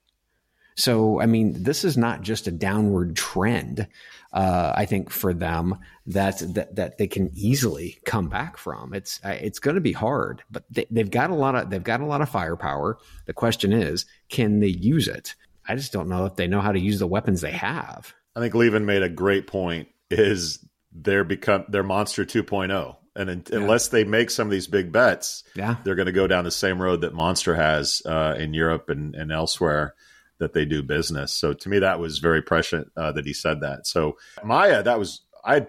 So, 0.76 1.20
I 1.20 1.26
mean, 1.26 1.62
this 1.62 1.84
is 1.84 1.96
not 1.96 2.22
just 2.22 2.46
a 2.46 2.52
downward 2.52 3.16
trend. 3.16 3.86
Uh, 4.32 4.72
I 4.74 4.86
think 4.86 5.10
for 5.10 5.34
them 5.34 5.78
that, 6.06 6.38
that 6.54 6.76
that 6.76 6.98
they 6.98 7.08
can 7.08 7.30
easily 7.34 7.98
come 8.04 8.28
back 8.28 8.56
from. 8.56 8.94
It's 8.94 9.20
uh, 9.24 9.36
it's 9.40 9.58
going 9.58 9.74
to 9.74 9.80
be 9.80 9.92
hard, 9.92 10.42
but 10.50 10.64
they, 10.70 10.86
they've 10.90 11.10
got 11.10 11.30
a 11.30 11.34
lot 11.34 11.56
of 11.56 11.70
they've 11.70 11.82
got 11.82 12.00
a 12.00 12.06
lot 12.06 12.20
of 12.20 12.28
firepower. 12.28 12.98
The 13.26 13.32
question 13.32 13.72
is, 13.72 14.06
can 14.28 14.60
they 14.60 14.68
use 14.68 15.08
it? 15.08 15.34
I 15.68 15.74
just 15.74 15.92
don't 15.92 16.08
know 16.08 16.26
if 16.26 16.36
they 16.36 16.46
know 16.46 16.60
how 16.60 16.72
to 16.72 16.78
use 16.78 17.00
the 17.00 17.06
weapons 17.06 17.40
they 17.40 17.52
have. 17.52 18.14
I 18.36 18.40
think 18.40 18.54
Lieven 18.54 18.86
made 18.86 19.02
a 19.02 19.08
great 19.08 19.48
point. 19.48 19.88
Is 20.10 20.64
they're 20.92 21.24
become 21.24 21.64
they're 21.68 21.82
monster 21.82 22.24
2.0 22.24 22.96
and 23.16 23.30
in, 23.30 23.44
yeah. 23.50 23.58
unless 23.58 23.88
they 23.88 24.04
make 24.04 24.30
some 24.30 24.46
of 24.46 24.50
these 24.50 24.66
big 24.66 24.90
bets 24.92 25.44
yeah 25.54 25.76
they're 25.84 25.94
going 25.94 26.06
to 26.06 26.12
go 26.12 26.26
down 26.26 26.44
the 26.44 26.50
same 26.50 26.80
road 26.80 27.02
that 27.02 27.14
monster 27.14 27.54
has 27.54 28.02
uh, 28.06 28.34
in 28.38 28.54
europe 28.54 28.88
and, 28.88 29.14
and 29.14 29.30
elsewhere 29.30 29.94
that 30.40 30.52
they 30.52 30.64
do 30.64 30.82
business. 30.82 31.32
So 31.32 31.52
to 31.52 31.68
me 31.68 31.78
that 31.78 32.00
was 32.00 32.18
very 32.18 32.42
prescient 32.42 32.90
uh, 32.96 33.12
that 33.12 33.24
he 33.24 33.32
said 33.32 33.60
that. 33.60 33.86
So 33.86 34.16
Mya 34.44 34.82
that 34.82 34.98
was 34.98 35.22
i 35.44 35.66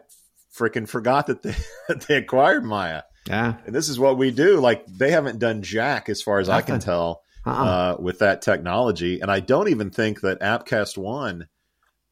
freaking 0.58 0.88
forgot 0.88 1.28
that 1.28 1.44
they, 1.44 1.56
that 1.88 2.02
they 2.02 2.18
acquired 2.18 2.66
Mya. 2.66 3.04
Yeah. 3.28 3.56
And 3.66 3.76
this 3.76 3.88
is 3.88 4.00
what 4.00 4.18
we 4.18 4.32
do. 4.32 4.60
Like 4.60 4.86
they 4.88 5.12
haven't 5.12 5.40
done 5.40 5.62
jack 5.62 6.10
as 6.10 6.22
far 6.22 6.40
as 6.40 6.48
Nothing. 6.48 6.64
i 6.64 6.66
can 6.66 6.80
tell 6.80 7.22
uh-uh. 7.46 7.54
uh, 7.54 7.96
with 8.00 8.20
that 8.20 8.42
technology. 8.42 9.20
And 9.20 9.30
i 9.30 9.40
don't 9.40 9.70
even 9.70 9.92
think 9.92 10.22
that 10.22 10.42
appcast 10.42 10.98
one 10.98 11.48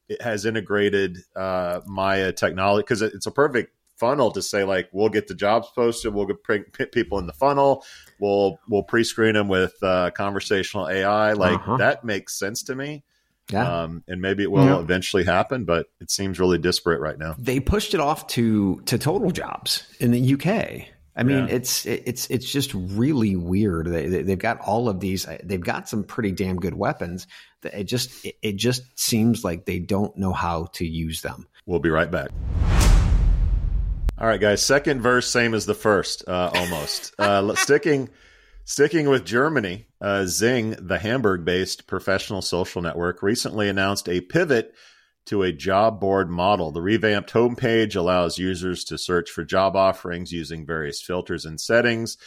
it 0.09 0.21
has 0.23 0.45
integrated 0.45 1.19
uh, 1.35 1.81
Mya 1.85 2.33
technology 2.33 2.81
because 2.81 3.03
it's 3.03 3.27
a 3.27 3.31
perfect 3.31 3.73
funnel 3.99 4.31
to 4.31 4.41
say 4.41 4.63
like 4.63 4.89
we'll 4.91 5.09
get 5.09 5.27
the 5.27 5.35
jobs 5.35 5.67
posted, 5.75 6.13
we'll 6.13 6.25
get 6.25 6.91
people 6.91 7.19
in 7.19 7.27
the 7.27 7.33
funnel, 7.33 7.83
we'll 8.19 8.59
we'll 8.69 8.83
pre-screen 8.83 9.33
them 9.33 9.47
with 9.47 9.75
uh, 9.83 10.11
conversational 10.11 10.87
AI. 10.87 11.33
Like 11.33 11.59
uh-huh. 11.59 11.77
that 11.77 12.03
makes 12.03 12.37
sense 12.37 12.63
to 12.63 12.75
me. 12.75 13.03
Yeah. 13.51 13.81
Um, 13.81 14.03
and 14.07 14.21
maybe 14.21 14.43
it 14.43 14.51
will 14.51 14.65
yeah. 14.65 14.79
eventually 14.79 15.23
happen, 15.23 15.65
but 15.65 15.87
it 15.99 16.11
seems 16.11 16.39
really 16.39 16.59
disparate 16.59 17.01
right 17.01 17.17
now. 17.17 17.35
They 17.39 17.59
pushed 17.59 17.93
it 17.93 17.99
off 17.99 18.27
to 18.27 18.81
to 18.85 18.97
Total 18.97 19.31
Jobs 19.31 19.87
in 19.99 20.11
the 20.11 20.33
UK. 20.33 20.87
I 21.15 21.23
mean, 21.23 21.47
yeah. 21.47 21.55
it's 21.55 21.85
it's 21.85 22.27
it's 22.29 22.49
just 22.49 22.73
really 22.73 23.35
weird. 23.35 23.87
They, 23.87 24.07
they've 24.07 24.39
got 24.39 24.61
all 24.61 24.87
of 24.87 25.01
these. 25.01 25.27
They've 25.43 25.59
got 25.59 25.89
some 25.89 26.03
pretty 26.03 26.31
damn 26.31 26.57
good 26.57 26.75
weapons. 26.75 27.27
It 27.63 27.85
just 27.85 28.25
it 28.41 28.55
just 28.55 28.97
seems 28.97 29.43
like 29.43 29.65
they 29.65 29.79
don't 29.79 30.15
know 30.15 30.31
how 30.31 30.67
to 30.73 30.85
use 30.87 31.21
them. 31.21 31.47
We'll 31.65 31.79
be 31.79 31.89
right 31.89 32.09
back. 32.09 32.29
All 34.19 34.27
right, 34.27 34.41
guys. 34.41 34.61
Second 34.61 34.99
verse, 35.01 35.29
same 35.29 35.53
as 35.53 35.65
the 35.65 35.73
first, 35.73 36.27
uh, 36.27 36.51
almost. 36.53 37.13
uh, 37.19 37.55
sticking 37.55 38.09
sticking 38.65 39.07
with 39.07 39.23
Germany, 39.23 39.87
uh, 40.01 40.23
Xing, 40.25 40.75
the 40.85 40.99
Hamburg-based 40.99 41.87
professional 41.87 42.41
social 42.41 42.81
network, 42.81 43.23
recently 43.23 43.69
announced 43.69 44.09
a 44.09 44.19
pivot 44.19 44.73
to 45.27 45.43
a 45.43 45.53
job 45.53 46.01
board 46.01 46.29
model. 46.29 46.73
The 46.73 46.81
revamped 46.81 47.31
homepage 47.31 47.95
allows 47.95 48.37
users 48.37 48.83
to 48.85 48.97
search 48.97 49.29
for 49.31 49.45
job 49.45 49.77
offerings 49.77 50.33
using 50.33 50.65
various 50.65 51.01
filters 51.01 51.45
and 51.45 51.59
settings, 51.59 52.17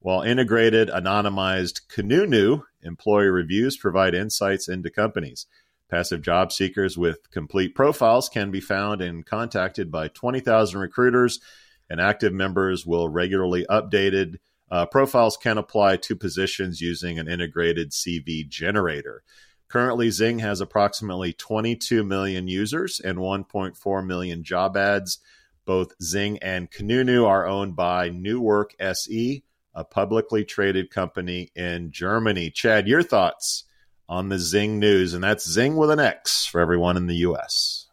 while 0.00 0.20
integrated, 0.20 0.90
anonymized 0.90 1.80
Kununu 1.88 2.62
employee 2.82 3.28
reviews 3.28 3.78
provide 3.78 4.14
insights 4.14 4.68
into 4.68 4.90
companies. 4.90 5.46
Passive 5.90 6.20
job 6.20 6.52
seekers 6.52 6.98
with 6.98 7.30
complete 7.30 7.74
profiles 7.74 8.28
can 8.28 8.50
be 8.50 8.60
found 8.60 9.00
and 9.00 9.24
contacted 9.24 9.90
by 9.90 10.08
20,000 10.08 10.78
recruiters, 10.78 11.40
and 11.88 11.98
active 11.98 12.32
members 12.32 12.84
will 12.84 13.08
regularly 13.08 13.64
updated. 13.70 14.36
Uh, 14.70 14.84
profiles 14.84 15.38
can 15.38 15.56
apply 15.56 15.96
to 15.96 16.14
positions 16.14 16.82
using 16.82 17.18
an 17.18 17.26
integrated 17.26 17.92
CV 17.92 18.46
generator. 18.46 19.22
Currently, 19.68 20.08
Xing 20.08 20.40
has 20.40 20.60
approximately 20.60 21.32
22 21.32 22.04
million 22.04 22.48
users 22.48 23.00
and 23.00 23.18
1.4 23.18 24.06
million 24.06 24.44
job 24.44 24.76
ads. 24.76 25.18
Both 25.64 25.98
Xing 25.98 26.38
and 26.42 26.70
Kununu 26.70 27.26
are 27.26 27.46
owned 27.46 27.76
by 27.76 28.10
New 28.10 28.42
Work 28.42 28.74
SE, 28.78 29.42
a 29.74 29.84
publicly 29.84 30.44
traded 30.44 30.90
company 30.90 31.50
in 31.54 31.92
Germany. 31.92 32.50
Chad, 32.50 32.88
your 32.88 33.02
thoughts 33.02 33.64
on 34.08 34.28
the 34.28 34.36
Xing 34.36 34.78
news? 34.78 35.14
And 35.14 35.22
that's 35.22 35.48
Zing 35.48 35.76
with 35.76 35.90
an 35.90 36.00
X 36.00 36.46
for 36.46 36.60
everyone 36.60 36.96
in 36.96 37.06
the 37.06 37.16
US. 37.16 37.86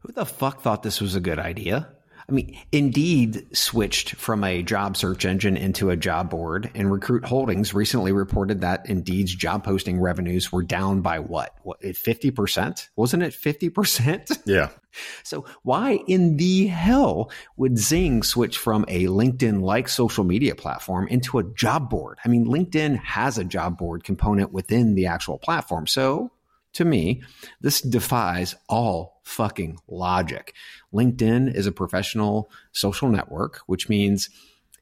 Who 0.00 0.12
the 0.12 0.26
fuck 0.26 0.62
thought 0.62 0.82
this 0.82 1.00
was 1.00 1.14
a 1.14 1.20
good 1.20 1.38
idea? 1.38 1.92
I 2.30 2.32
mean, 2.32 2.56
Indeed 2.70 3.56
switched 3.56 4.14
from 4.14 4.44
a 4.44 4.62
job 4.62 4.96
search 4.96 5.24
engine 5.24 5.56
into 5.56 5.90
a 5.90 5.96
job 5.96 6.30
board, 6.30 6.70
and 6.76 6.90
Recruit 6.90 7.24
Holdings 7.24 7.74
recently 7.74 8.12
reported 8.12 8.60
that 8.60 8.88
Indeed's 8.88 9.34
job 9.34 9.64
posting 9.64 10.00
revenues 10.00 10.52
were 10.52 10.62
down 10.62 11.00
by 11.00 11.18
what? 11.18 11.56
What, 11.64 11.82
50%? 11.82 12.88
Wasn't 12.94 13.22
it 13.22 13.32
50%? 13.32 14.42
Yeah. 14.46 14.70
So, 15.22 15.44
why 15.62 16.00
in 16.08 16.36
the 16.36 16.66
hell 16.66 17.30
would 17.56 17.74
Xing 17.74 18.24
switch 18.24 18.58
from 18.58 18.84
a 18.88 19.04
LinkedIn 19.04 19.62
like 19.62 19.88
social 19.88 20.24
media 20.24 20.56
platform 20.56 21.06
into 21.06 21.38
a 21.38 21.44
job 21.44 21.88
board? 21.88 22.18
I 22.24 22.28
mean, 22.28 22.44
LinkedIn 22.44 22.96
has 22.96 23.38
a 23.38 23.44
job 23.44 23.78
board 23.78 24.02
component 24.02 24.52
within 24.52 24.96
the 24.96 25.06
actual 25.06 25.38
platform. 25.38 25.86
So, 25.86 26.32
to 26.74 26.84
me, 26.84 27.22
this 27.60 27.80
defies 27.80 28.54
all 28.68 29.20
fucking 29.24 29.78
logic. 29.88 30.54
LinkedIn 30.92 31.54
is 31.54 31.66
a 31.66 31.72
professional 31.72 32.50
social 32.72 33.08
network, 33.08 33.60
which 33.66 33.88
means 33.88 34.28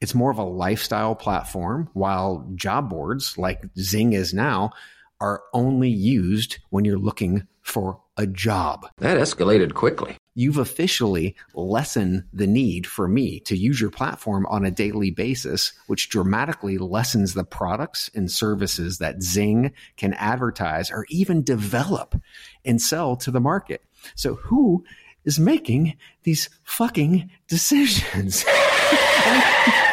it's 0.01 0.15
more 0.15 0.31
of 0.31 0.37
a 0.37 0.43
lifestyle 0.43 1.15
platform, 1.15 1.89
while 1.93 2.49
job 2.55 2.89
boards 2.89 3.37
like 3.37 3.61
Xing 3.75 4.13
is 4.13 4.33
now 4.33 4.71
are 5.19 5.41
only 5.53 5.89
used 5.89 6.59
when 6.69 6.85
you're 6.85 6.97
looking 6.97 7.47
for 7.61 8.01
a 8.19 8.27
job. 8.27 8.87
That 8.97 9.17
escalated 9.17 9.73
quickly 9.73 10.17
you've 10.39 10.57
officially 10.57 11.35
lessened 11.53 12.23
the 12.31 12.47
need 12.47 12.87
for 12.87 13.09
me 13.09 13.41
to 13.41 13.57
use 13.57 13.81
your 13.81 13.89
platform 13.89 14.45
on 14.45 14.63
a 14.63 14.71
daily 14.71 15.11
basis, 15.11 15.73
which 15.87 16.07
dramatically 16.07 16.77
lessens 16.77 17.33
the 17.33 17.43
products 17.43 18.09
and 18.15 18.31
services 18.31 18.99
that 18.99 19.19
Xing 19.19 19.73
can 19.97 20.13
advertise 20.13 20.91
or 20.91 21.05
even 21.09 21.43
develop 21.43 22.15
and 22.63 22.81
sell 22.81 23.17
to 23.17 23.31
the 23.31 23.41
market. 23.41 23.83
So, 24.15 24.35
who 24.35 24.85
is 25.25 25.39
making 25.39 25.97
these 26.23 26.49
fucking 26.63 27.29
decisions? 27.49 28.45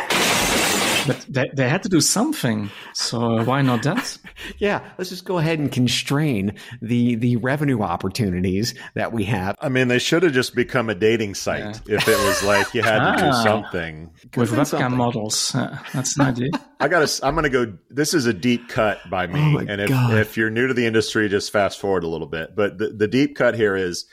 But 1.07 1.27
they, 1.29 1.51
they 1.55 1.69
had 1.69 1.83
to 1.85 1.89
do 1.89 2.01
something, 2.01 2.71
so 2.95 3.45
why 3.45 3.63
not 3.63 3.83
that? 3.85 4.19
yeah, 4.59 4.89
let's 4.99 5.11
just 5.11 5.25
go 5.25 5.39
ahead 5.39 5.59
and 5.59 5.71
constrain 5.71 6.57
the 6.83 7.15
the 7.17 7.37
revenue 7.37 7.83
opportunities 7.83 8.75
that 8.95 9.13
we 9.13 9.25
have. 9.25 9.57
I 9.61 9.69
mean, 9.69 9.89
they 9.89 9.99
should 9.99 10.23
have 10.23 10.33
just 10.33 10.55
become 10.55 10.91
a 10.91 10.95
dating 10.95 11.35
site 11.35 11.81
yeah. 11.87 11.97
if 11.97 12.09
it 12.09 12.19
was 12.19 12.43
like 12.43 12.75
you 12.75 12.83
had 12.83 13.01
ah, 13.01 13.13
to 13.13 13.23
do 13.23 13.29
ah. 13.33 13.43
something 13.43 14.11
with 14.37 14.51
webcam 14.51 14.67
something. 14.67 14.97
models. 14.97 15.55
Uh, 15.55 15.79
that's 15.93 16.19
an 16.19 16.27
idea. 16.27 16.51
I 16.81 16.89
got 16.89 17.07
to. 17.07 17.27
I'm 17.27 17.35
going 17.35 17.45
to 17.45 17.51
go. 17.51 17.79
This 17.91 18.15
is 18.15 18.27
a 18.27 18.35
deep 18.35 18.69
cut 18.69 18.99
by 19.09 19.27
me, 19.27 19.57
oh 19.57 19.59
and 19.59 19.81
if 19.81 19.91
if 19.91 20.37
you're 20.37 20.51
new 20.51 20.67
to 20.67 20.75
the 20.75 20.87
industry, 20.87 21.29
just 21.29 21.53
fast 21.53 21.81
forward 21.81 22.05
a 22.05 22.09
little 22.09 22.27
bit. 22.27 22.55
But 22.55 22.79
the 22.79 22.91
the 22.91 23.09
deep 23.09 23.37
cut 23.37 23.55
here 23.55 23.77
is 23.77 24.07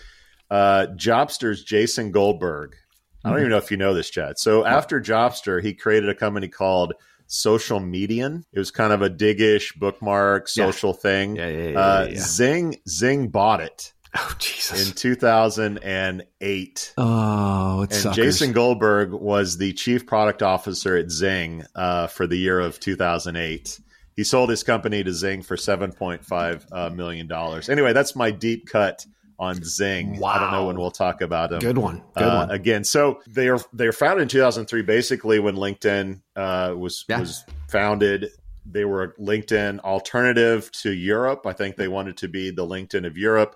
uh, 0.50 0.88
Jobster's 0.96 1.64
Jason 1.64 2.12
Goldberg 2.12 2.76
I 3.24 3.30
don't 3.30 3.40
even 3.40 3.52
know 3.52 3.58
if 3.58 3.72
you 3.72 3.78
know 3.78 3.94
this, 3.94 4.10
Chad. 4.10 4.38
So 4.38 4.66
after 4.66 5.00
Jobster, 5.00 5.64
he 5.64 5.74
created 5.74 6.10
a 6.10 6.16
company 6.16 6.50
called 6.50 6.94
Social 7.28 7.80
Median. 7.80 8.46
It 8.52 8.60
was 8.60 8.72
kind 8.72 8.92
of 8.92 9.02
a 9.02 9.10
diggish 9.10 9.78
bookmark 9.78 10.48
social 10.48 10.92
yeah. 10.92 11.02
thing. 11.02 11.36
Yeah, 11.36 11.48
yeah, 11.48 11.70
yeah, 11.70 11.80
uh, 11.80 12.08
yeah, 12.10 12.18
Xing 12.18 12.82
Xing 12.88 13.32
bought 13.32 13.62
it. 13.62 13.94
Oh 14.16 14.36
Jesus! 14.38 14.90
In 14.90 14.94
2008. 14.94 16.94
Oh, 17.00 17.82
and 17.82 17.92
suckers. 17.92 18.16
Jason 18.16 18.52
Goldberg 18.52 19.12
was 19.12 19.58
the 19.58 19.74
chief 19.74 20.06
product 20.06 20.44
officer 20.44 20.96
at 20.96 21.08
Xing 21.08 21.66
uh, 21.74 22.06
for 22.06 22.28
the 22.28 22.38
year 22.38 22.60
of 22.60 22.80
2008. 22.80 23.80
He 24.16 24.24
sold 24.24 24.52
his 24.52 24.62
company 24.62 25.04
to 25.04 25.10
Xing 25.10 25.44
for 25.44 25.56
7.5 25.56 26.66
uh, 26.72 26.90
million 26.92 27.28
dollars. 27.28 27.70
Anyway, 27.70 27.94
that's 27.94 28.16
my 28.16 28.30
deep 28.30 28.70
cut 28.70 29.04
on 29.44 29.58
Xing. 29.58 30.20
Wow. 30.20 30.30
I 30.30 30.40
don't 30.40 30.52
know 30.52 30.66
when 30.68 30.78
we'll 30.78 30.92
talk 30.92 31.22
about 31.22 31.50
them. 31.50 31.60
Good 31.60 31.78
one. 31.78 32.02
Good 32.16 32.24
uh, 32.24 32.46
one. 32.48 32.52
Again, 32.52 32.84
so 32.84 33.22
they 33.28 33.50
are 33.50 33.60
they 33.74 33.88
are 33.88 33.94
founded 33.94 34.24
in 34.24 34.28
2003, 34.30 34.82
basically 34.82 35.40
when 35.40 35.56
LinkedIn 35.56 36.22
uh, 36.36 36.74
was 36.78 37.06
yeah. 37.08 37.20
was 37.20 37.46
founded. 37.68 38.30
They 38.66 38.86
were 38.86 39.04
a 39.04 39.14
LinkedIn 39.16 39.80
alternative 39.82 40.72
to 40.72 40.92
Europe. 40.92 41.46
I 41.46 41.54
think 41.54 41.76
they 41.76 41.90
wanted 41.90 42.18
to 42.18 42.28
be 42.28 42.50
the 42.50 42.66
LinkedIn 42.66 43.06
of 43.06 43.18
Europe. 43.18 43.56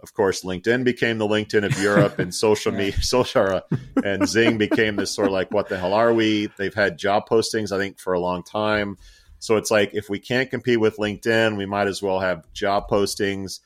Of 0.00 0.12
course, 0.12 0.44
LinkedIn 0.44 0.84
became 0.84 1.18
the 1.18 1.26
LinkedIn 1.26 1.64
of 1.64 1.78
Europe, 1.80 2.18
and 2.18 2.32
social 2.32 2.72
yeah. 2.74 2.78
media, 2.78 3.02
social, 3.02 3.62
and 3.96 4.22
Xing 4.22 4.58
became 4.58 4.96
this 4.96 5.14
sort 5.14 5.28
of 5.28 5.32
like, 5.32 5.50
what 5.50 5.68
the 5.68 5.78
hell 5.78 5.94
are 5.94 6.12
we? 6.12 6.50
They've 6.58 6.74
had 6.74 6.98
job 6.98 7.28
postings, 7.28 7.72
I 7.72 7.78
think, 7.78 7.98
for 7.98 8.12
a 8.12 8.20
long 8.20 8.42
time. 8.42 8.96
So 9.44 9.56
it's 9.56 9.70
like 9.70 9.90
if 9.92 10.08
we 10.08 10.18
can't 10.18 10.50
compete 10.50 10.80
with 10.80 10.96
LinkedIn, 10.96 11.58
we 11.58 11.66
might 11.66 11.86
as 11.86 12.02
well 12.02 12.20
have 12.20 12.50
job 12.52 12.88
postings 12.88 13.60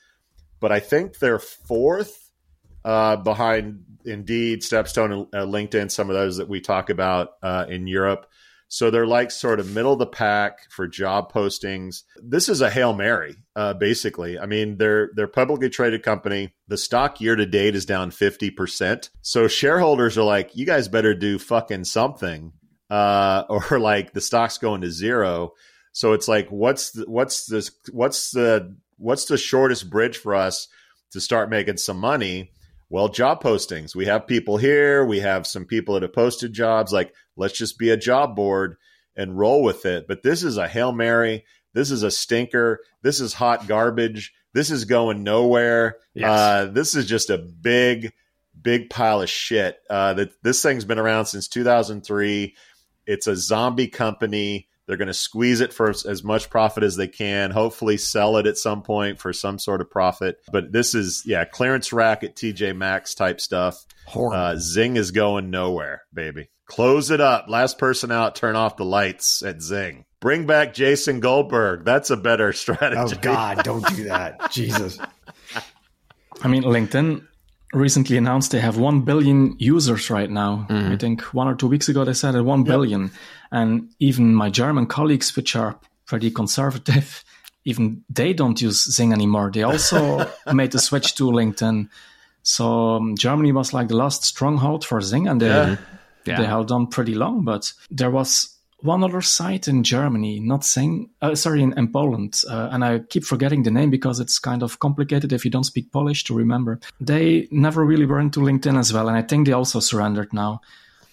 but 0.59 0.71
I 0.71 0.79
think 0.79 1.19
they're 1.19 1.39
fourth 1.39 2.31
uh, 2.85 3.17
behind 3.17 3.83
Indeed, 4.05 4.61
Stepstone, 4.61 5.27
and 5.33 5.35
uh, 5.35 5.45
LinkedIn, 5.45 5.91
some 5.91 6.09
of 6.09 6.15
those 6.15 6.37
that 6.37 6.49
we 6.49 6.61
talk 6.61 6.89
about 6.89 7.29
uh, 7.43 7.65
in 7.69 7.87
Europe. 7.87 8.27
So 8.71 8.91
they're 8.91 9.07
like 9.07 9.31
sort 9.31 9.59
of 9.59 9.71
middle 9.71 9.93
of 9.93 9.99
the 9.99 10.05
pack 10.05 10.69
for 10.69 10.87
job 10.87 11.33
postings. 11.33 12.03
This 12.21 12.47
is 12.47 12.61
a 12.61 12.69
hail 12.69 12.93
mary, 12.93 13.35
uh, 13.55 13.73
basically. 13.73 14.37
I 14.37 14.45
mean, 14.45 14.77
they're 14.77 15.09
they're 15.15 15.27
publicly 15.27 15.71
traded 15.71 16.03
company. 16.03 16.53
The 16.67 16.77
stock 16.77 17.19
year 17.19 17.35
to 17.35 17.47
date 17.47 17.75
is 17.75 17.87
down 17.87 18.11
fifty 18.11 18.51
percent. 18.51 19.09
So 19.23 19.47
shareholders 19.47 20.19
are 20.19 20.23
like, 20.23 20.55
you 20.55 20.67
guys 20.67 20.87
better 20.87 21.15
do 21.15 21.39
fucking 21.39 21.85
something, 21.85 22.53
uh, 22.91 23.43
or 23.49 23.79
like 23.79 24.13
the 24.13 24.21
stock's 24.21 24.59
going 24.59 24.81
to 24.81 24.91
zero. 24.91 25.53
So 25.91 26.13
it's 26.13 26.27
like, 26.27 26.49
what's 26.49 26.91
the, 26.91 27.05
what's 27.09 27.47
this? 27.47 27.71
What's 27.91 28.29
the 28.29 28.75
what's 28.99 29.25
the 29.25 29.37
shortest 29.37 29.89
bridge 29.89 30.17
for 30.17 30.35
us 30.35 30.67
to 31.11 31.21
start 31.21 31.49
making 31.49 31.77
some 31.77 31.97
money? 31.97 32.51
Well, 32.89 33.07
job 33.07 33.41
postings. 33.41 33.95
We 33.95 34.05
have 34.05 34.27
people 34.27 34.57
here. 34.57 35.05
We 35.05 35.19
have 35.19 35.45
some 35.45 35.65
people 35.65 35.93
that 35.93 36.03
have 36.03 36.13
posted 36.13 36.53
jobs. 36.53 36.91
Like, 36.91 37.13
let's 37.35 37.57
just 37.57 37.77
be 37.77 37.89
a 37.89 37.97
job 37.97 38.35
board 38.35 38.77
and 39.15 39.37
roll 39.37 39.63
with 39.63 39.85
it. 39.85 40.07
But 40.07 40.23
this 40.23 40.43
is 40.43 40.57
a 40.57 40.67
hail 40.67 40.91
mary. 40.91 41.45
This 41.73 41.91
is 41.91 42.03
a 42.03 42.11
stinker. 42.11 42.79
This 43.03 43.19
is 43.19 43.33
hot 43.33 43.67
garbage. 43.67 44.33
This 44.53 44.71
is 44.71 44.85
going 44.85 45.23
nowhere. 45.23 45.97
Yes. 46.15 46.29
Uh, 46.29 46.65
this 46.71 46.95
is 46.95 47.05
just 47.05 47.29
a 47.29 47.37
big, 47.37 48.11
big 48.59 48.89
pile 48.89 49.21
of 49.21 49.29
shit. 49.29 49.77
Uh, 49.89 50.13
that 50.15 50.31
this 50.41 50.63
thing's 50.63 50.85
been 50.85 50.99
around 50.99 51.25
since 51.25 51.47
2003. 51.47 52.55
It's 53.05 53.27
a 53.27 53.35
zombie 53.35 53.87
company. 53.87 54.68
They're 54.89 54.97
going 54.97 55.07
to 55.07 55.13
squeeze 55.13 55.61
it 55.61 55.71
for 55.71 55.91
as 55.91 56.23
much 56.23 56.49
profit 56.49 56.81
as 56.81 56.95
they 56.95 57.07
can. 57.07 57.51
Hopefully, 57.51 57.95
sell 57.95 58.37
it 58.37 58.47
at 58.47 58.57
some 58.57 58.81
point 58.81 59.19
for 59.19 59.31
some 59.33 59.59
sort 59.59 59.81
of 59.81 59.91
profit. 59.91 60.37
But 60.51 60.71
this 60.71 60.95
is, 60.95 61.21
yeah, 61.27 61.45
clearance 61.45 61.93
rack 61.93 62.23
at 62.23 62.35
TJ 62.35 62.75
Maxx 62.75 63.13
type 63.13 63.39
stuff. 63.39 63.85
Uh, 64.07 64.55
Xing 64.55 64.97
is 64.97 65.11
going 65.11 65.51
nowhere, 65.51 66.01
baby. 66.11 66.49
Close 66.65 67.11
it 67.11 67.21
up. 67.21 67.45
Last 67.47 67.77
person 67.77 68.11
out, 68.11 68.33
turn 68.33 68.55
off 68.55 68.77
the 68.77 68.83
lights 68.83 69.43
at 69.43 69.57
Xing. 69.57 70.05
Bring 70.21 70.47
back 70.47 70.73
Jason 70.73 71.19
Goldberg. 71.19 71.85
That's 71.85 72.09
a 72.09 72.17
better 72.17 72.51
strategy. 72.53 73.15
oh. 73.15 73.21
God, 73.21 73.63
don't 73.63 73.85
do 73.95 74.05
that. 74.05 74.49
Jesus. 74.51 74.97
I 76.41 76.47
mean, 76.47 76.63
LinkedIn 76.63 77.27
recently 77.73 78.17
announced 78.17 78.49
they 78.49 78.59
have 78.59 78.79
1 78.79 79.01
billion 79.01 79.55
users 79.59 80.09
right 80.09 80.31
now. 80.31 80.65
I 80.67 80.95
think 80.95 81.21
one 81.35 81.47
or 81.47 81.53
two 81.53 81.67
weeks 81.67 81.89
ago 81.89 82.03
they 82.05 82.13
said 82.13 82.35
at 82.35 82.43
1 82.43 82.63
billion. 82.63 83.11
And 83.51 83.89
even 83.99 84.33
my 84.35 84.49
German 84.49 84.85
colleagues, 84.85 85.35
which 85.35 85.55
are 85.55 85.79
pretty 86.05 86.31
conservative, 86.31 87.23
even 87.65 88.03
they 88.09 88.33
don't 88.33 88.61
use 88.61 88.87
Xing 88.87 89.11
anymore. 89.13 89.51
They 89.51 89.63
also 89.63 90.31
made 90.53 90.71
the 90.71 90.79
switch 90.79 91.15
to 91.15 91.25
LinkedIn. 91.31 91.89
So 92.43 92.95
um, 92.95 93.15
Germany 93.17 93.51
was 93.51 93.73
like 93.73 93.87
the 93.89 93.95
last 93.97 94.23
stronghold 94.23 94.85
for 94.85 94.99
Xing, 94.99 95.29
and 95.29 95.41
they 95.41 95.77
Yeah. 96.25 96.37
they 96.37 96.45
held 96.45 96.71
on 96.71 96.87
pretty 96.87 97.15
long. 97.15 97.43
But 97.43 97.73
there 97.89 98.11
was 98.11 98.55
one 98.81 99.03
other 99.03 99.21
site 99.21 99.67
in 99.67 99.83
Germany, 99.83 100.39
not 100.39 100.61
Xing, 100.61 101.09
uh, 101.21 101.35
sorry, 101.35 101.61
in, 101.61 101.73
in 101.77 101.91
Poland, 101.91 102.41
uh, 102.49 102.69
and 102.71 102.83
I 102.85 102.99
keep 102.99 103.25
forgetting 103.25 103.63
the 103.63 103.71
name 103.71 103.89
because 103.89 104.21
it's 104.21 104.39
kind 104.39 104.63
of 104.63 104.79
complicated 104.79 105.33
if 105.33 105.43
you 105.43 105.51
don't 105.51 105.65
speak 105.65 105.91
Polish 105.91 106.23
to 106.25 106.33
remember. 106.37 106.79
They 107.01 107.47
never 107.51 107.83
really 107.83 108.05
were 108.05 108.21
into 108.21 108.39
LinkedIn 108.39 108.77
as 108.79 108.93
well, 108.93 109.09
and 109.09 109.17
I 109.17 109.21
think 109.21 109.47
they 109.47 109.53
also 109.53 109.79
surrendered 109.81 110.31
now. 110.33 110.61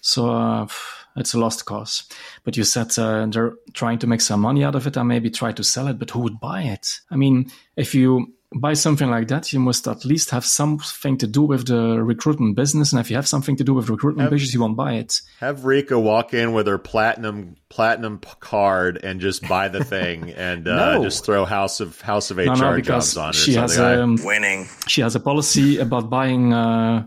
So 0.00 0.30
uh, 0.30 0.68
it's 1.16 1.34
a 1.34 1.38
lost 1.38 1.64
cause. 1.64 2.04
But 2.44 2.56
you 2.56 2.64
said 2.64 2.96
uh, 2.98 3.26
they're 3.26 3.54
trying 3.72 3.98
to 4.00 4.06
make 4.06 4.20
some 4.20 4.40
money 4.40 4.64
out 4.64 4.74
of 4.74 4.86
it 4.86 4.96
and 4.96 5.08
maybe 5.08 5.30
try 5.30 5.52
to 5.52 5.64
sell 5.64 5.88
it, 5.88 5.98
but 5.98 6.10
who 6.10 6.20
would 6.20 6.38
buy 6.40 6.62
it? 6.62 7.00
I 7.10 7.16
mean, 7.16 7.50
if 7.76 7.94
you 7.94 8.32
buy 8.54 8.74
something 8.74 9.10
like 9.10 9.26
that, 9.28 9.52
you 9.52 9.58
must 9.58 9.86
at 9.88 10.04
least 10.04 10.30
have 10.30 10.44
something 10.44 11.18
to 11.18 11.26
do 11.26 11.42
with 11.42 11.66
the 11.66 12.00
recruitment 12.02 12.54
business. 12.56 12.92
And 12.92 13.00
if 13.00 13.10
you 13.10 13.16
have 13.16 13.26
something 13.26 13.56
to 13.56 13.64
do 13.64 13.74
with 13.74 13.90
recruitment 13.90 14.30
business, 14.30 14.54
you 14.54 14.60
won't 14.60 14.76
buy 14.76 14.94
it. 14.94 15.20
Have 15.40 15.64
Rika 15.64 15.98
walk 15.98 16.32
in 16.32 16.52
with 16.52 16.66
her 16.68 16.78
platinum 16.78 17.56
platinum 17.68 18.20
card 18.40 19.00
and 19.02 19.20
just 19.20 19.46
buy 19.48 19.68
the 19.68 19.82
thing 19.84 20.30
and 20.36 20.68
uh, 20.68 21.02
just 21.02 21.24
throw 21.24 21.44
House 21.44 21.80
of 21.80 22.00
House 22.00 22.30
of 22.30 22.38
HR 22.38 22.44
No, 22.44 22.54
no, 22.54 22.80
jobs 22.80 22.82
because 22.82 23.16
on 23.16 23.26
her. 23.28 23.32
she 23.32 23.54
has 23.54 23.74
the 23.76 23.82
guy- 23.82 23.96
um, 23.96 24.16
Winning. 24.22 24.68
she 24.86 25.00
has 25.02 25.14
a 25.16 25.20
policy 25.20 25.78
about 25.78 26.08
buying 26.08 26.52
uh, 26.54 27.06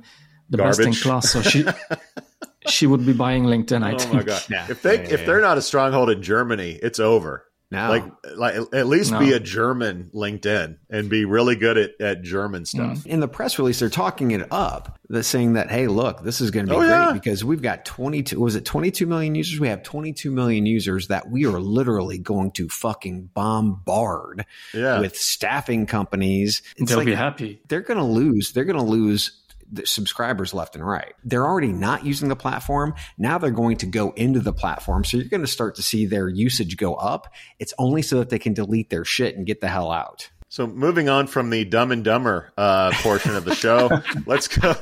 the 0.50 0.58
best 0.58 0.82
in 0.82 0.94
class. 0.94 1.32
So 1.32 1.42
she 1.42 1.64
she 2.68 2.88
would 2.88 3.06
be 3.06 3.14
buying 3.14 3.46
LinkedIn. 3.46 3.84
I 3.84 3.94
Oh 3.94 3.98
think. 3.98 4.14
my 4.14 4.24
god! 4.24 4.44
Yeah. 4.50 4.66
If 4.70 4.82
they 4.82 4.96
Yeah, 4.96 5.02
yeah, 5.10 5.14
if 5.16 5.26
they're 5.26 5.42
not 5.42 5.58
a 5.58 5.62
stronghold 5.62 6.10
in 6.10 6.22
Germany, 6.22 6.72
it's 6.82 7.00
over. 7.00 7.46
Now, 7.72 7.90
Like 7.90 8.04
like 8.36 8.56
at 8.74 8.88
least 8.88 9.18
be 9.20 9.32
a 9.32 9.40
German 9.40 10.10
LinkedIn 10.16 10.78
and 10.90 11.08
be 11.08 11.24
really 11.26 11.56
good 11.56 11.78
at, 11.78 11.92
at 12.02 12.24
German 12.24 12.64
mm. 12.64 12.68
stuff. 12.68 13.06
in 13.06 13.20
the 13.20 13.28
press 13.28 13.60
release, 13.60 13.78
they're 13.80 13.90
talking 13.92 14.32
it 14.32 14.48
up. 14.52 14.98
They're 15.08 15.22
saying 15.22 15.54
that, 15.54 15.70
hey, 15.70 15.86
look, 15.86 16.24
this 16.24 16.42
is 16.42 16.50
going 16.50 16.66
to 16.66 16.72
be 16.72 16.76
Oh, 16.76 16.80
great 16.80 16.90
yeah. 16.90 17.12
because 17.14 17.46
we've 17.46 17.62
got 17.62 17.86
22, 17.86 18.40
was 18.40 18.56
it 18.56 18.66
22 18.66 19.06
million 19.06 19.36
users? 19.36 19.60
We 19.60 19.68
have 19.68 19.84
22 19.84 20.32
million 20.32 20.66
users 20.66 21.10
that 21.10 21.30
we 21.30 21.46
are 21.46 21.60
literally 21.60 22.18
going 22.18 22.50
to 22.54 22.68
fucking 22.70 23.30
bombard 23.36 24.46
Yeah. 24.74 25.00
with 25.00 25.16
staffing 25.16 25.86
companies. 25.86 26.64
It's 26.78 26.90
They'll 26.90 26.98
like 27.00 27.06
be 27.06 27.14
happy. 27.14 27.62
they're 27.68 27.82
going 27.82 28.00
to 28.00 28.04
lose. 28.04 28.52
They're 28.52 28.66
going 28.66 28.80
to 28.80 28.84
lose 28.84 29.32
the 29.49 29.49
subscribers 29.86 30.54
left 30.54 30.76
and 30.76 30.86
right. 30.86 31.14
They're 31.24 31.46
already 31.46 31.72
not 31.72 32.06
using 32.06 32.30
the 32.30 32.36
platform. 32.36 32.96
Now 33.18 33.38
they're 33.38 33.52
going 33.52 33.78
to 33.78 33.86
go 33.86 34.12
into 34.12 34.40
the 34.40 34.54
platform. 34.54 35.04
So 35.04 35.18
you're 35.18 35.28
going 35.28 35.42
to 35.42 35.48
start 35.48 35.76
to 35.76 35.84
see 35.84 36.06
their 36.06 36.28
usage 36.28 36.78
go 36.78 36.96
up. 36.96 37.34
It's 37.60 37.74
only 37.78 38.02
so 38.02 38.20
that 38.20 38.30
they 38.30 38.40
can 38.40 38.54
delete 38.54 38.90
their 38.90 39.06
shit 39.06 39.36
and 39.36 39.46
get 39.46 39.62
the 39.62 39.68
hell 39.68 39.92
out. 39.92 40.30
So 40.50 40.66
moving 40.66 41.10
on 41.10 41.28
from 41.28 41.52
the 41.52 41.64
Dumb 41.64 41.92
and 41.92 42.04
Dumber 42.04 42.52
uh, 42.58 42.92
portion 42.96 43.36
of 43.36 43.46
the 43.46 43.54
show, 43.54 44.02
let's 44.26 44.48
go. 44.48 44.76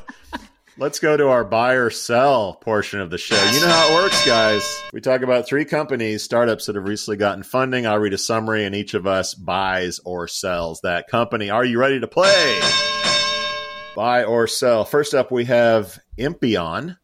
Let's 0.80 1.00
go 1.00 1.18
to 1.18 1.30
our 1.30 1.44
buy 1.44 1.74
or 1.74 1.90
sell 1.90 2.54
portion 2.54 3.02
of 3.02 3.10
the 3.10 3.18
show. 3.18 3.36
You 3.36 3.62
know 3.62 3.68
how 3.68 3.90
it 3.90 3.96
works, 3.96 4.26
guys. 4.28 4.84
We 4.94 5.02
talk 5.02 5.24
about 5.24 5.48
three 5.48 5.66
companies, 5.66 6.22
startups 6.22 6.68
that 6.68 6.76
have 6.76 6.88
recently 6.88 7.18
gotten 7.18 7.42
funding. 7.42 7.88
I'll 7.88 7.98
read 7.98 8.14
a 8.14 8.18
summary, 8.20 8.64
and 8.64 8.76
each 8.76 8.94
of 8.94 9.08
us 9.08 9.34
buys 9.34 10.00
or 10.06 10.28
sells 10.28 10.82
that 10.82 11.08
company. 11.08 11.50
Are 11.50 11.66
you 11.66 11.80
ready 11.80 12.00
to 12.00 12.08
play? 12.08 12.60
Buy 13.98 14.26
or 14.26 14.46
sell. 14.46 14.86
First 14.86 15.16
up, 15.16 15.32
we 15.32 15.46
have 15.46 15.98
Empion. 16.20 16.98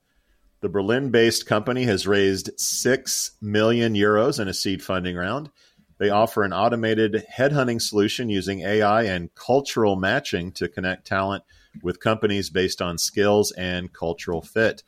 The 0.61 0.69
Berlin 0.69 1.09
based 1.09 1.47
company 1.47 1.85
has 1.85 2.05
raised 2.05 2.51
6 2.55 3.31
million 3.41 3.95
euros 3.95 4.39
in 4.39 4.47
a 4.47 4.53
seed 4.53 4.83
funding 4.83 5.15
round. 5.15 5.49
They 5.97 6.11
offer 6.11 6.43
an 6.43 6.53
automated 6.53 7.25
headhunting 7.35 7.81
solution 7.81 8.29
using 8.29 8.59
AI 8.59 9.05
and 9.05 9.33
cultural 9.33 9.95
matching 9.95 10.51
to 10.51 10.67
connect 10.67 11.07
talent 11.07 11.43
with 11.81 11.99
companies 11.99 12.51
based 12.51 12.79
on 12.79 12.99
skills 12.99 13.51
and 13.53 13.91
cultural 13.91 14.43
fit. 14.43 14.83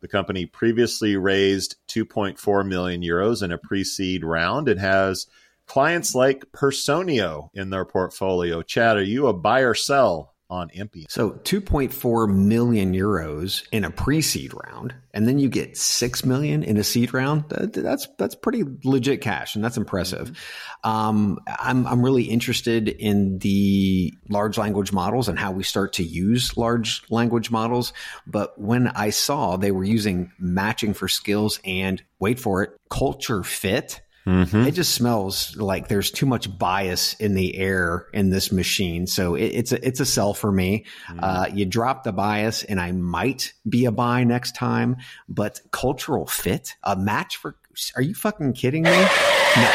The 0.00 0.08
company 0.08 0.46
previously 0.46 1.18
raised 1.18 1.76
2.4 1.88 2.66
million 2.66 3.02
euros 3.02 3.42
in 3.42 3.52
a 3.52 3.58
pre 3.58 3.84
seed 3.84 4.24
round 4.24 4.66
It 4.66 4.78
has 4.78 5.26
clients 5.66 6.14
like 6.14 6.52
Personio 6.52 7.50
in 7.52 7.68
their 7.68 7.84
portfolio. 7.84 8.62
Chad, 8.62 8.96
are 8.96 9.02
you 9.02 9.26
a 9.26 9.34
buy 9.34 9.60
or 9.60 9.74
sell 9.74 10.32
on 10.50 10.68
Empion? 10.70 11.06
So 11.08 11.30
2.4 11.30 12.28
million 12.28 12.92
euros 12.92 13.66
in 13.72 13.84
a 13.84 13.90
pre-seed 13.90 14.52
round, 14.66 14.94
and 15.14 15.26
then 15.26 15.38
you 15.38 15.48
get 15.48 15.76
6 15.76 16.24
million 16.24 16.62
in 16.62 16.76
a 16.76 16.84
seed 16.84 17.14
round. 17.14 17.44
That, 17.48 17.72
that's 17.72 18.08
that's 18.18 18.34
pretty 18.34 18.64
legit 18.84 19.20
cash, 19.20 19.54
and 19.54 19.64
that's 19.64 19.76
impressive. 19.76 20.36
Um, 20.84 21.38
I'm 21.46 21.86
I'm 21.86 22.02
really 22.02 22.24
interested 22.24 22.88
in 22.88 23.38
the 23.38 24.12
large 24.28 24.58
language 24.58 24.92
models 24.92 25.28
and 25.28 25.38
how 25.38 25.52
we 25.52 25.62
start 25.62 25.94
to 25.94 26.04
use 26.04 26.56
large 26.56 27.02
language 27.10 27.50
models. 27.50 27.92
But 28.26 28.60
when 28.60 28.88
I 28.88 29.10
saw 29.10 29.56
they 29.56 29.70
were 29.70 29.84
using 29.84 30.32
matching 30.38 30.94
for 30.94 31.08
skills 31.08 31.60
and 31.64 32.02
wait 32.18 32.38
for 32.38 32.62
it, 32.62 32.70
culture 32.90 33.42
fit. 33.42 34.00
It 34.26 34.72
just 34.72 34.94
smells 34.94 35.56
like 35.56 35.88
there's 35.88 36.10
too 36.10 36.26
much 36.26 36.58
bias 36.58 37.14
in 37.14 37.34
the 37.34 37.56
air 37.56 38.06
in 38.12 38.30
this 38.30 38.52
machine. 38.52 39.06
So 39.06 39.34
it, 39.34 39.46
it's 39.46 39.72
a 39.72 39.86
it's 39.86 40.00
a 40.00 40.06
sell 40.06 40.34
for 40.34 40.52
me. 40.52 40.84
Uh, 41.18 41.46
you 41.52 41.64
drop 41.64 42.04
the 42.04 42.12
bias, 42.12 42.62
and 42.62 42.80
I 42.80 42.92
might 42.92 43.52
be 43.68 43.86
a 43.86 43.92
buy 43.92 44.24
next 44.24 44.54
time. 44.54 44.96
But 45.28 45.60
cultural 45.70 46.26
fit, 46.26 46.74
a 46.82 46.96
match 46.96 47.36
for? 47.36 47.56
Are 47.96 48.02
you 48.02 48.14
fucking 48.14 48.52
kidding 48.52 48.82
me? 48.82 48.90
No. 48.90 49.70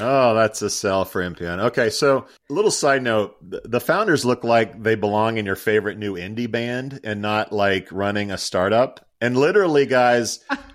Oh, 0.00 0.32
that's 0.34 0.62
a 0.62 0.70
sell 0.70 1.04
for 1.04 1.20
Empion. 1.22 1.58
Okay, 1.58 1.90
so 1.90 2.26
a 2.48 2.52
little 2.52 2.70
side 2.70 3.02
note: 3.02 3.36
the 3.42 3.80
founders 3.80 4.24
look 4.24 4.44
like 4.44 4.80
they 4.82 4.94
belong 4.94 5.38
in 5.38 5.46
your 5.46 5.56
favorite 5.56 5.98
new 5.98 6.14
indie 6.14 6.50
band 6.50 7.00
and 7.02 7.20
not 7.20 7.52
like 7.52 7.90
running 7.90 8.30
a 8.30 8.38
startup. 8.38 9.04
And 9.20 9.36
literally, 9.36 9.86
guys, 9.86 10.44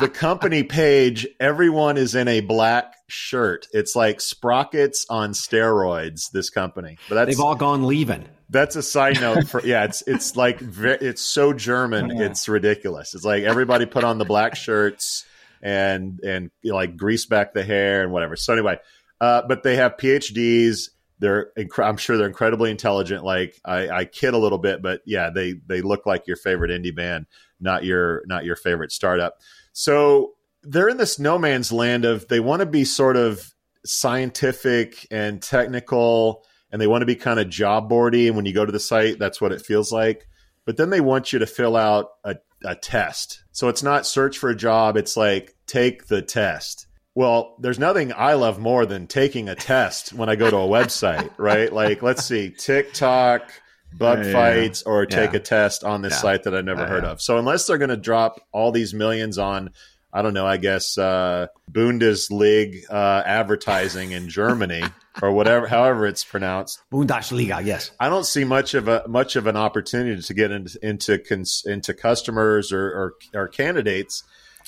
the 0.00 0.08
company 0.08 0.62
page, 0.62 1.26
everyone 1.40 1.96
is 1.96 2.14
in 2.14 2.28
a 2.28 2.40
black 2.40 2.94
shirt. 3.08 3.66
It's 3.72 3.96
like 3.96 4.20
sprockets 4.20 5.06
on 5.10 5.32
steroids. 5.32 6.30
This 6.32 6.50
company, 6.50 6.98
but 7.08 7.14
that's 7.16 7.36
They've 7.36 7.44
all 7.44 7.54
gone 7.54 7.82
Lieven. 7.84 8.26
that's 8.50 8.76
a 8.76 8.82
side 8.82 9.20
note 9.20 9.48
for 9.48 9.64
yeah. 9.64 9.84
It's 9.84 10.02
it's 10.06 10.36
like 10.36 10.58
it's 10.60 11.22
so 11.22 11.52
German. 11.52 12.10
It's 12.20 12.48
ridiculous. 12.48 13.14
It's 13.14 13.24
like 13.24 13.44
everybody 13.44 13.86
put 13.86 14.04
on 14.04 14.18
the 14.18 14.24
black 14.24 14.56
shirts 14.56 15.24
and 15.62 16.20
and 16.20 16.50
you 16.62 16.70
know, 16.70 16.76
like 16.76 16.96
grease 16.96 17.26
back 17.26 17.52
the 17.54 17.64
hair 17.64 18.02
and 18.02 18.12
whatever. 18.12 18.36
So 18.36 18.52
anyway, 18.52 18.78
uh, 19.20 19.42
but 19.48 19.62
they 19.62 19.76
have 19.76 19.96
PhDs. 19.96 20.90
they're 21.18 21.50
inc- 21.58 21.84
I'm 21.84 21.96
sure 21.96 22.16
they're 22.16 22.28
incredibly 22.28 22.70
intelligent. 22.70 23.24
Like 23.24 23.56
I, 23.64 23.88
I 23.88 24.04
kid 24.04 24.34
a 24.34 24.38
little 24.38 24.58
bit, 24.58 24.82
but 24.82 25.00
yeah, 25.06 25.30
they 25.34 25.54
they 25.66 25.80
look 25.82 26.06
like 26.06 26.26
your 26.28 26.36
favorite 26.36 26.70
indie 26.70 26.94
band, 26.94 27.26
not 27.60 27.84
your 27.84 28.22
not 28.26 28.44
your 28.44 28.56
favorite 28.56 28.92
startup. 28.92 29.38
So 29.72 30.34
they're 30.62 30.88
in 30.88 30.96
this 30.96 31.18
no 31.18 31.38
man's 31.38 31.72
land 31.72 32.04
of 32.04 32.28
they 32.28 32.40
want 32.40 32.60
to 32.60 32.66
be 32.66 32.84
sort 32.84 33.16
of 33.16 33.52
scientific 33.84 35.06
and 35.10 35.40
technical, 35.40 36.44
and 36.70 36.80
they 36.80 36.86
want 36.86 37.02
to 37.02 37.06
be 37.06 37.16
kind 37.16 37.40
of 37.40 37.48
job 37.48 37.88
boardy. 37.88 38.26
And 38.26 38.36
when 38.36 38.46
you 38.46 38.52
go 38.52 38.66
to 38.66 38.72
the 38.72 38.80
site, 38.80 39.18
that's 39.18 39.40
what 39.40 39.52
it 39.52 39.62
feels 39.62 39.92
like. 39.92 40.26
But 40.64 40.76
then 40.76 40.90
they 40.90 41.00
want 41.00 41.32
you 41.32 41.38
to 41.38 41.46
fill 41.46 41.76
out 41.76 42.10
a, 42.24 42.36
a 42.64 42.74
test. 42.74 43.42
So 43.52 43.68
it's 43.68 43.82
not 43.82 44.06
search 44.06 44.38
for 44.38 44.50
a 44.50 44.56
job. 44.56 44.96
It's 44.96 45.16
like 45.16 45.56
take 45.66 46.06
the 46.06 46.22
test. 46.22 46.86
Well, 47.14 47.56
there's 47.60 47.78
nothing 47.78 48.12
I 48.14 48.34
love 48.34 48.58
more 48.60 48.86
than 48.86 49.06
taking 49.06 49.48
a 49.48 49.54
test 49.54 50.12
when 50.12 50.28
I 50.28 50.36
go 50.36 50.50
to 50.50 50.56
a 50.56 50.68
website, 50.68 51.30
right? 51.36 51.72
Like, 51.72 52.02
let's 52.02 52.24
see, 52.24 52.50
TikTok, 52.50 53.50
bug 53.92 54.24
Yeah, 54.24 54.32
fights, 54.32 54.82
or 54.82 55.06
take 55.06 55.34
a 55.34 55.40
test 55.40 55.84
on 55.84 56.02
this 56.02 56.18
site 56.18 56.44
that 56.44 56.54
I 56.54 56.60
never 56.60 56.86
heard 56.86 57.04
of. 57.04 57.20
So 57.20 57.38
unless 57.38 57.66
they're 57.66 57.78
going 57.78 57.88
to 57.90 57.96
drop 57.96 58.40
all 58.52 58.72
these 58.72 58.94
millions 58.94 59.38
on, 59.38 59.70
I 60.12 60.22
don't 60.22 60.34
know, 60.34 60.46
I 60.46 60.56
guess 60.56 60.96
uh, 60.96 61.48
Bundesliga 61.70 62.90
uh, 62.90 63.22
advertising 63.26 64.12
in 64.12 64.28
Germany 64.28 64.82
or 65.22 65.32
whatever, 65.32 65.66
however 65.66 66.06
it's 66.06 66.24
pronounced, 66.24 66.80
Bundesliga, 66.92 67.64
yes. 67.64 67.90
I 68.00 68.08
don't 68.08 68.24
see 68.26 68.44
much 68.44 68.74
of 68.74 68.88
a 68.88 69.04
much 69.08 69.36
of 69.36 69.46
an 69.46 69.56
opportunity 69.56 70.20
to 70.20 70.34
get 70.34 70.50
into 70.50 70.78
into 70.82 71.18
cons, 71.18 71.64
into 71.66 71.94
customers 71.94 72.72
or, 72.72 72.86
or 72.86 73.14
or 73.34 73.48
candidates. 73.48 74.22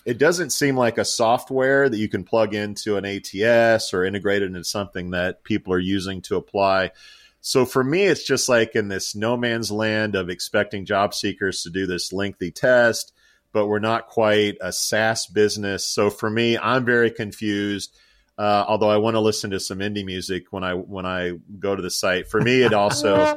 It 0.07 0.17
doesn't 0.17 0.51
seem 0.51 0.77
like 0.77 0.97
a 0.97 1.05
software 1.05 1.89
that 1.89 1.99
you 1.99 2.09
can 2.09 2.25
plug 2.25 2.55
into 2.55 2.97
an 2.97 3.05
ATS 3.05 3.93
or 3.93 4.05
integrate 4.05 4.43
it 4.43 4.47
into 4.47 4.65
something 4.65 5.11
that 5.11 5.45
people 5.45 5.75
are 5.75 5.79
using 5.79 6.23
to 6.23 6.37
apply. 6.37 6.93
So 7.41 7.65
for 7.65 7.83
me, 7.83 8.05
it's 8.05 8.25
just 8.25 8.49
like 8.49 8.75
in 8.75 8.89
this 8.89 9.15
no 9.15 9.37
man's 9.37 9.71
land 9.71 10.15
of 10.15 10.29
expecting 10.29 10.85
job 10.85 11.15
seekers 11.15 11.63
to 11.63 11.71
do 11.71 11.87
this 11.87 12.13
lengthy 12.13 12.51
test, 12.51 13.13
but 13.53 13.67
we're 13.67 13.79
not 13.79 14.09
quite 14.09 14.57
a 14.61 14.73
SaaS 14.73 15.27
business. 15.27 15.87
So 15.87 16.11
for 16.11 16.29
me, 16.29 16.59
I'm 16.59 16.85
very 16.85 17.11
confused. 17.11 17.97
Uh, 18.39 18.65
although 18.67 18.89
I 18.89 18.97
want 18.97 19.17
to 19.17 19.21
listen 19.21 19.51
to 19.51 19.61
some 19.61 19.81
indie 19.81 20.05
music 20.05 20.45
when 20.51 20.65
I 20.65 20.73
when 20.73 21.05
I 21.05 21.33
go 21.59 21.77
to 21.77 21.83
the 21.83 21.91
site. 21.91 22.27
For 22.27 22.41
me, 22.41 22.63
it 22.63 22.73
also 22.73 23.37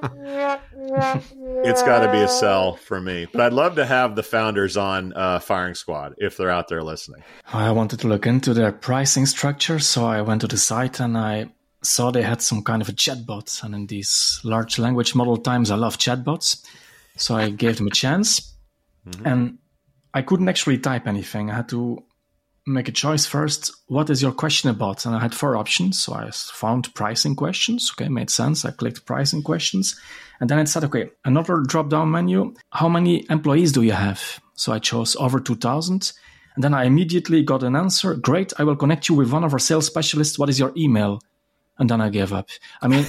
it's 1.66 1.84
got 1.84 2.06
to 2.06 2.12
be 2.12 2.20
a 2.20 2.30
sell 2.30 2.78
for 2.78 3.02
me. 3.02 3.28
But 3.30 3.42
I'd 3.42 3.52
love 3.52 3.76
to 3.76 3.86
have 3.86 4.16
the 4.16 4.24
founders 4.24 4.78
on 4.78 5.12
uh, 5.12 5.40
Firing 5.40 5.76
Squad 5.76 6.16
if 6.20 6.38
they're 6.38 6.50
out 6.50 6.70
there 6.70 6.84
listening. 6.84 7.22
I 7.52 7.72
wanted 7.72 8.00
to 8.02 8.08
look 8.08 8.26
into 8.26 8.54
their 8.54 8.72
pricing 8.72 9.26
structure, 9.26 9.80
so 9.80 10.06
I 10.06 10.22
went 10.22 10.40
to 10.40 10.48
the 10.48 10.58
site 10.58 11.02
and 11.02 11.18
I 11.18 11.50
saw 11.84 12.12
they 12.12 12.22
had 12.24 12.42
some 12.42 12.64
kind 12.64 12.82
of 12.82 12.90
a 12.90 12.94
chatbot. 12.94 13.64
And 13.64 13.76
in 13.76 13.88
these 13.88 14.40
large 14.44 14.80
language 14.80 15.16
model 15.16 15.38
times, 15.38 15.72
I 15.72 15.76
love 15.76 15.98
chatbots. 15.98 16.66
So 17.18 17.36
I 17.36 17.50
gave 17.64 17.78
them 17.78 17.88
a 17.88 17.92
chance. 17.92 18.54
Mm-hmm. 19.08 19.28
And 19.28 19.58
I 20.14 20.22
couldn't 20.22 20.50
actually 20.50 20.78
type 20.78 21.08
anything. 21.08 21.50
I 21.50 21.56
had 21.56 21.70
to 21.70 22.04
make 22.66 22.88
a 22.88 22.94
choice 22.94 23.26
first. 23.26 23.72
What 23.88 24.10
is 24.10 24.22
your 24.22 24.32
question 24.32 24.70
about? 24.70 25.06
And 25.06 25.16
I 25.16 25.20
had 25.20 25.36
four 25.36 25.58
options. 25.58 26.02
So 26.02 26.14
I 26.14 26.30
found 26.32 26.94
pricing 26.94 27.36
questions. 27.36 27.92
Okay, 27.94 28.10
made 28.10 28.30
sense. 28.30 28.64
I 28.64 28.72
clicked 28.72 29.06
pricing 29.06 29.44
questions. 29.44 30.00
And 30.40 30.50
then 30.50 30.60
it 30.60 30.68
said, 30.68 30.84
okay, 30.86 31.10
another 31.26 31.58
drop 31.68 31.90
down 31.90 32.12
menu. 32.12 32.54
How 32.72 32.90
many 32.90 33.26
employees 33.30 33.72
do 33.72 33.82
you 33.82 33.92
have? 33.92 34.40
So 34.56 34.72
I 34.72 34.80
chose 34.80 35.16
over 35.18 35.40
2000. 35.40 36.14
And 36.56 36.64
then 36.64 36.74
I 36.74 36.84
immediately 36.86 37.44
got 37.44 37.64
an 37.64 37.76
answer. 37.76 38.14
Great. 38.14 38.54
I 38.60 38.64
will 38.64 38.76
connect 38.76 39.10
you 39.10 39.16
with 39.16 39.32
one 39.32 39.44
of 39.44 39.54
our 39.54 39.60
sales 39.60 39.88
specialists. 39.88 40.38
What 40.38 40.50
is 40.50 40.60
your 40.60 40.72
email? 40.78 41.20
And 41.80 41.90
then 41.90 42.02
I 42.02 42.10
gave 42.10 42.32
up. 42.34 42.50
I 42.82 42.88
mean, 42.88 43.06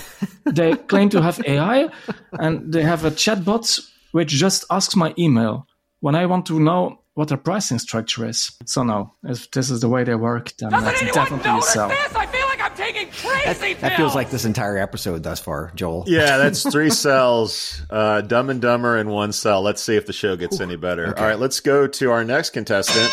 they 0.46 0.74
claim 0.88 1.10
to 1.10 1.20
have 1.20 1.40
AI 1.46 1.88
and 2.32 2.72
they 2.72 2.82
have 2.82 3.04
a 3.04 3.10
chatbot 3.10 3.80
which 4.14 4.28
just 4.28 4.64
asks 4.70 4.94
my 4.94 5.12
email 5.18 5.66
when 5.98 6.14
I 6.14 6.26
want 6.26 6.46
to 6.46 6.60
know 6.60 7.00
what 7.14 7.28
their 7.28 7.36
pricing 7.36 7.80
structure 7.80 8.24
is. 8.28 8.52
So 8.64 8.84
no, 8.84 9.12
if 9.24 9.50
this 9.50 9.70
is 9.70 9.80
the 9.80 9.88
way 9.88 10.04
they 10.04 10.14
work, 10.14 10.52
then 10.58 10.70
that's 10.70 11.00
definitely 11.00 11.50
a 11.50 11.62
sell. 11.62 11.90
I 11.90 12.26
feel 12.26 12.46
like 12.46 12.60
I'm 12.60 12.76
taking 12.76 13.08
crazy 13.10 13.74
That 13.74 13.96
feels 13.96 14.14
like 14.14 14.30
this 14.30 14.44
entire 14.44 14.78
episode 14.78 15.24
thus 15.24 15.40
far, 15.40 15.72
Joel. 15.74 16.04
Yeah, 16.06 16.36
that's 16.38 16.62
three 16.62 16.90
cells, 16.90 17.82
uh, 17.90 18.20
Dumb 18.20 18.50
and 18.50 18.60
Dumber 18.60 18.98
in 18.98 19.08
one 19.08 19.32
cell. 19.32 19.62
Let's 19.62 19.82
see 19.82 19.96
if 19.96 20.06
the 20.06 20.12
show 20.12 20.36
gets 20.36 20.60
any 20.60 20.76
better. 20.76 21.18
All 21.18 21.24
right, 21.24 21.38
let's 21.38 21.58
go 21.58 21.88
to 21.88 22.12
our 22.12 22.22
next 22.22 22.50
contestant. 22.50 23.10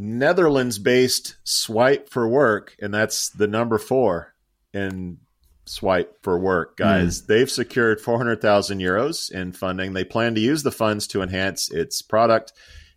Netherlands 0.00 0.78
based 0.78 1.36
Swipe 1.44 2.08
for 2.08 2.28
Work, 2.28 2.76
and 2.80 2.92
that's 2.92 3.30
the 3.30 3.46
number 3.46 3.78
four 3.78 4.34
in 4.72 5.18
Swipe 5.66 6.18
for 6.22 6.38
Work, 6.38 6.76
hmm. 6.76 6.82
guys. 6.82 7.22
They've 7.26 7.50
secured 7.50 8.00
400,000 8.00 8.78
euros 8.78 9.30
in 9.30 9.52
funding. 9.52 9.92
They 9.92 10.04
plan 10.04 10.34
to 10.34 10.40
use 10.40 10.62
the 10.62 10.72
funds 10.72 11.06
to 11.08 11.22
enhance 11.22 11.70
its 11.70 12.02
product, 12.02 12.52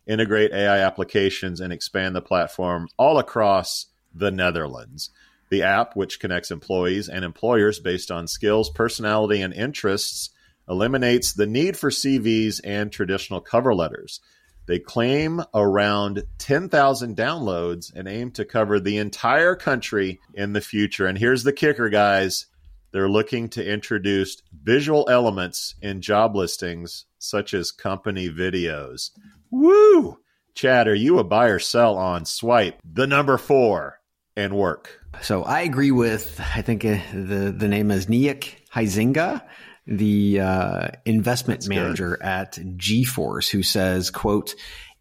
integrate 0.06 0.52
AI 0.52 0.80
applications, 0.80 1.62
and 1.62 1.72
expand 1.72 2.16
the 2.16 2.22
platform 2.22 2.88
all 2.98 3.20
across 3.20 3.88
the 4.14 4.32
Netherlands. 4.32 5.10
The 5.50 5.64
app, 5.64 5.96
which 5.96 6.20
connects 6.20 6.52
employees 6.52 7.08
and 7.08 7.24
employers 7.24 7.80
based 7.80 8.12
on 8.12 8.28
skills, 8.28 8.70
personality, 8.70 9.42
and 9.42 9.54
interests, 9.54 10.32
eliminates 10.68 11.34
the 11.34 11.48
need 11.48 11.78
for 11.78 11.90
CVs 11.90 12.60
and 12.64 12.92
traditional 12.92 13.40
cover 13.40 13.74
letters. 13.74 14.20
They 14.68 14.80
claim 14.80 15.42
around 15.54 16.24
10,000 16.40 17.16
downloads 17.16 17.92
and 17.96 18.08
aim 18.08 18.32
to 18.32 18.46
cover 18.46 18.80
the 18.80 18.98
entire 18.98 19.56
country 19.56 20.20
in 20.34 20.54
the 20.54 20.62
future. 20.62 21.08
And 21.08 21.18
here's 21.18 21.44
the 21.44 21.54
kicker, 21.54 21.90
guys. 21.90 22.48
They're 22.92 23.10
looking 23.10 23.50
to 23.50 23.66
introduce 23.66 24.42
visual 24.64 25.08
elements 25.10 25.76
in 25.82 26.02
job 26.02 26.36
listings, 26.36 27.06
such 27.18 27.54
as 27.54 27.72
company 27.72 28.30
videos. 28.30 29.12
Woo! 29.52 30.20
Chad, 30.54 30.88
are 30.88 30.96
you 30.96 31.20
a 31.20 31.24
buy 31.24 31.48
or 31.48 31.60
sell 31.60 31.98
on 31.98 32.26
Swipe, 32.26 32.80
the 32.84 33.08
number 33.08 33.38
four, 33.38 34.00
and 34.36 34.56
work? 34.56 35.00
So 35.22 35.44
I 35.44 35.62
agree 35.62 35.92
with, 35.92 36.42
I 36.56 36.62
think 36.62 36.84
uh, 36.84 36.98
the, 37.14 37.54
the 37.56 37.68
name 37.68 37.92
is 37.92 38.08
Niak 38.08 38.56
Huizinga, 38.74 39.44
the 39.88 40.42
uh, 40.42 40.88
investment 41.06 41.68
manager 41.68 42.22
at 42.22 42.56
GeForce, 42.56 43.50
who 43.50 43.64
says, 43.64 44.12
quote, 44.12 44.54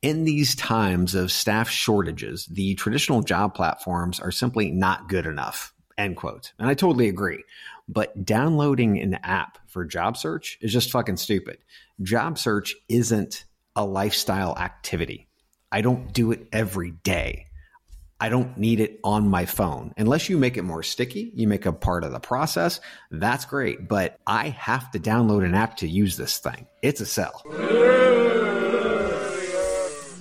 in 0.02 0.24
these 0.24 0.54
times 0.54 1.14
of 1.14 1.32
staff 1.32 1.68
shortages, 1.68 2.46
the 2.46 2.74
traditional 2.76 3.22
job 3.22 3.54
platforms 3.54 4.20
are 4.20 4.30
simply 4.30 4.70
not 4.70 5.08
good 5.08 5.26
enough, 5.26 5.74
end 5.98 6.16
quote. 6.16 6.52
And 6.58 6.68
I 6.68 6.74
totally 6.74 7.08
agree. 7.08 7.42
But 7.88 8.24
downloading 8.24 9.00
an 9.00 9.14
app 9.22 9.58
for 9.68 9.84
job 9.84 10.16
search 10.16 10.58
is 10.60 10.72
just 10.72 10.90
fucking 10.90 11.16
stupid. 11.16 11.58
Job 12.02 12.38
search 12.38 12.74
isn't 12.88 13.44
a 13.74 13.84
lifestyle 13.84 14.56
activity. 14.56 15.28
I 15.72 15.80
don't 15.80 16.12
do 16.12 16.32
it 16.32 16.46
every 16.52 16.92
day. 16.92 17.46
I 18.18 18.30
don't 18.30 18.56
need 18.56 18.80
it 18.80 18.98
on 19.04 19.28
my 19.28 19.44
phone. 19.44 19.92
Unless 19.98 20.28
you 20.28 20.38
make 20.38 20.56
it 20.56 20.62
more 20.62 20.82
sticky, 20.82 21.32
you 21.34 21.46
make 21.46 21.66
a 21.66 21.72
part 21.72 22.02
of 22.02 22.12
the 22.12 22.20
process, 22.20 22.80
that's 23.10 23.44
great. 23.44 23.88
But 23.88 24.18
I 24.26 24.48
have 24.48 24.90
to 24.92 24.98
download 24.98 25.44
an 25.44 25.54
app 25.54 25.76
to 25.78 25.88
use 25.88 26.16
this 26.16 26.38
thing. 26.38 26.66
It's 26.82 27.00
a 27.00 27.06
sell. 27.06 27.42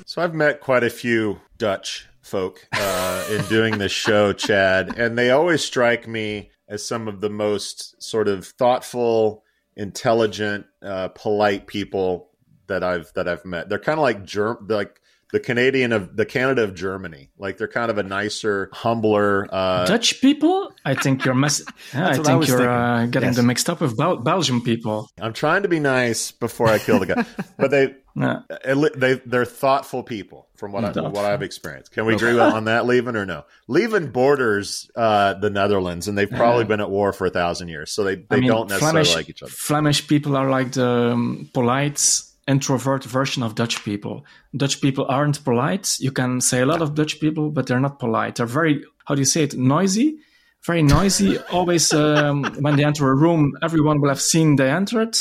So 0.06 0.22
I've 0.22 0.34
met 0.34 0.60
quite 0.62 0.84
a 0.84 0.90
few 0.90 1.40
Dutch 1.58 2.08
folk 2.22 2.68
uh, 2.74 3.26
in 3.32 3.46
doing 3.46 3.78
this 3.78 3.92
show, 3.92 4.34
Chad, 4.34 4.98
and 4.98 5.18
they 5.18 5.32
always 5.32 5.64
strike 5.64 6.08
me 6.08 6.52
as 6.68 6.86
some 6.86 7.08
of 7.08 7.22
the 7.22 7.30
most 7.30 8.02
sort 8.02 8.28
of 8.28 8.46
thoughtful, 8.46 9.44
intelligent, 9.76 10.66
uh, 10.82 11.10
polite 11.10 11.68
people 11.68 12.30
that 12.68 12.84
I've 12.84 13.12
that 13.14 13.28
I've 13.28 13.46
met. 13.46 13.70
They're 13.70 13.80
kind 13.80 14.00
of 14.00 14.04
like 14.04 14.26
germ, 14.26 14.66
like 14.70 15.00
the 15.32 15.40
Canadian 15.40 15.92
of 15.92 16.16
the 16.16 16.26
Canada 16.26 16.64
of 16.64 16.76
Germany. 16.76 17.30
Like 17.38 17.58
they're 17.58 17.68
kind 17.68 17.90
of 17.92 17.98
a 17.98 18.04
nicer, 18.04 18.70
humbler. 18.72 19.48
Uh, 19.52 19.86
Dutch 19.86 20.22
people, 20.22 20.72
I 20.86 20.94
think 20.96 21.26
you're 21.26 21.34
mess- 21.36 21.64
yeah, 21.94 22.08
I 22.10 22.18
what 22.18 22.28
I 22.28 22.34
think 22.40 22.48
you're 22.48 22.70
uh, 22.70 23.06
getting 23.08 23.30
Yes. 23.30 23.36
them 23.38 23.48
mixed 23.48 23.70
up 23.70 23.82
with 23.82 23.98
Bel- 23.98 24.18
Belgian 24.18 24.62
people. 24.62 25.10
I'm 25.20 25.34
trying 25.34 25.64
to 25.64 25.68
be 25.70 25.80
nice 25.80 26.32
before 26.32 26.68
I 26.68 26.78
kill 26.80 27.00
the 27.00 27.08
guy, 27.08 27.26
but 27.58 27.72
they. 27.72 27.96
Yeah. 28.18 28.44
They 28.64 29.16
they're 29.26 29.44
thoughtful 29.44 30.02
people 30.02 30.48
from 30.56 30.72
what 30.72 30.86
I, 30.86 31.02
what 31.02 31.26
I've 31.26 31.42
experienced. 31.42 31.92
Can 31.92 32.06
we 32.06 32.16
agree 32.16 32.40
on 32.40 32.64
that, 32.64 32.86
Lieven, 32.86 33.18
or 33.18 33.26
no? 33.26 33.44
Lieven 33.68 34.10
borders 34.10 34.90
uh, 34.96 35.34
the 35.34 35.50
Netherlands, 35.50 36.08
and 36.08 36.18
they've 36.18 36.30
probably 36.30 36.64
been 36.64 36.80
at 36.80 36.90
war 36.90 37.12
for 37.12 37.28
a 37.28 37.30
thousand 37.30 37.68
years, 37.68 37.92
so 37.92 38.06
they, 38.06 38.16
they 38.16 38.38
I 38.38 38.40
mean, 38.40 38.48
don't 38.50 38.70
necessarily 38.70 39.04
Flemish, 39.04 39.16
like 39.16 39.30
each 39.30 39.44
other. 39.44 39.52
Flemish 39.52 40.08
people 40.08 40.38
are 40.38 40.50
like 40.50 40.72
the 40.72 40.88
um, 41.12 41.50
polite 41.54 42.00
introvert 42.48 43.04
version 43.04 43.44
of 43.44 43.56
Dutch 43.56 43.84
people. 43.84 44.26
Dutch 44.56 44.82
people 44.82 45.06
aren't 45.10 45.44
polite. 45.44 45.98
You 46.00 46.12
can 46.12 46.42
say 46.42 46.62
a 46.62 46.66
lot 46.66 46.82
of 46.82 46.96
Dutch 46.96 47.20
people, 47.20 47.50
but 47.50 47.68
they're 47.68 47.80
not 47.80 48.00
polite. 48.00 48.36
They're 48.36 48.46
very, 48.46 48.84
how 49.06 49.16
do 49.16 49.22
you 49.22 49.26
say 49.26 49.44
it, 49.44 49.58
noisy? 49.58 50.20
Very 50.64 50.84
noisy. 50.84 51.38
Always, 51.52 51.92
um, 51.94 52.44
when 52.60 52.76
they 52.76 52.86
enter 52.86 53.10
a 53.10 53.16
room, 53.16 53.54
everyone 53.62 54.02
will 54.02 54.10
have 54.10 54.22
seen 54.22 54.56
they 54.56 54.70
entered. 54.70 55.18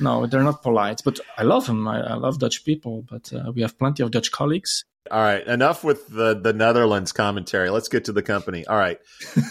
No, 0.00 0.26
they're 0.26 0.44
not 0.44 0.62
polite, 0.62 1.00
but 1.04 1.18
I 1.36 1.42
love 1.42 1.66
them. 1.66 1.88
I, 1.88 2.00
I 2.00 2.14
love 2.14 2.38
Dutch 2.38 2.64
people, 2.64 3.04
but 3.08 3.32
uh, 3.32 3.50
we 3.52 3.62
have 3.62 3.78
plenty 3.78 4.02
of 4.02 4.10
Dutch 4.10 4.30
colleagues. 4.30 4.84
All 5.10 5.22
right, 5.22 5.46
enough 5.46 5.84
with 5.84 6.08
the 6.08 6.38
the 6.38 6.52
Netherlands 6.52 7.12
commentary. 7.12 7.70
Let's 7.70 7.88
get 7.88 8.04
to 8.06 8.12
the 8.12 8.22
company. 8.22 8.66
All 8.66 8.76
right, 8.76 8.98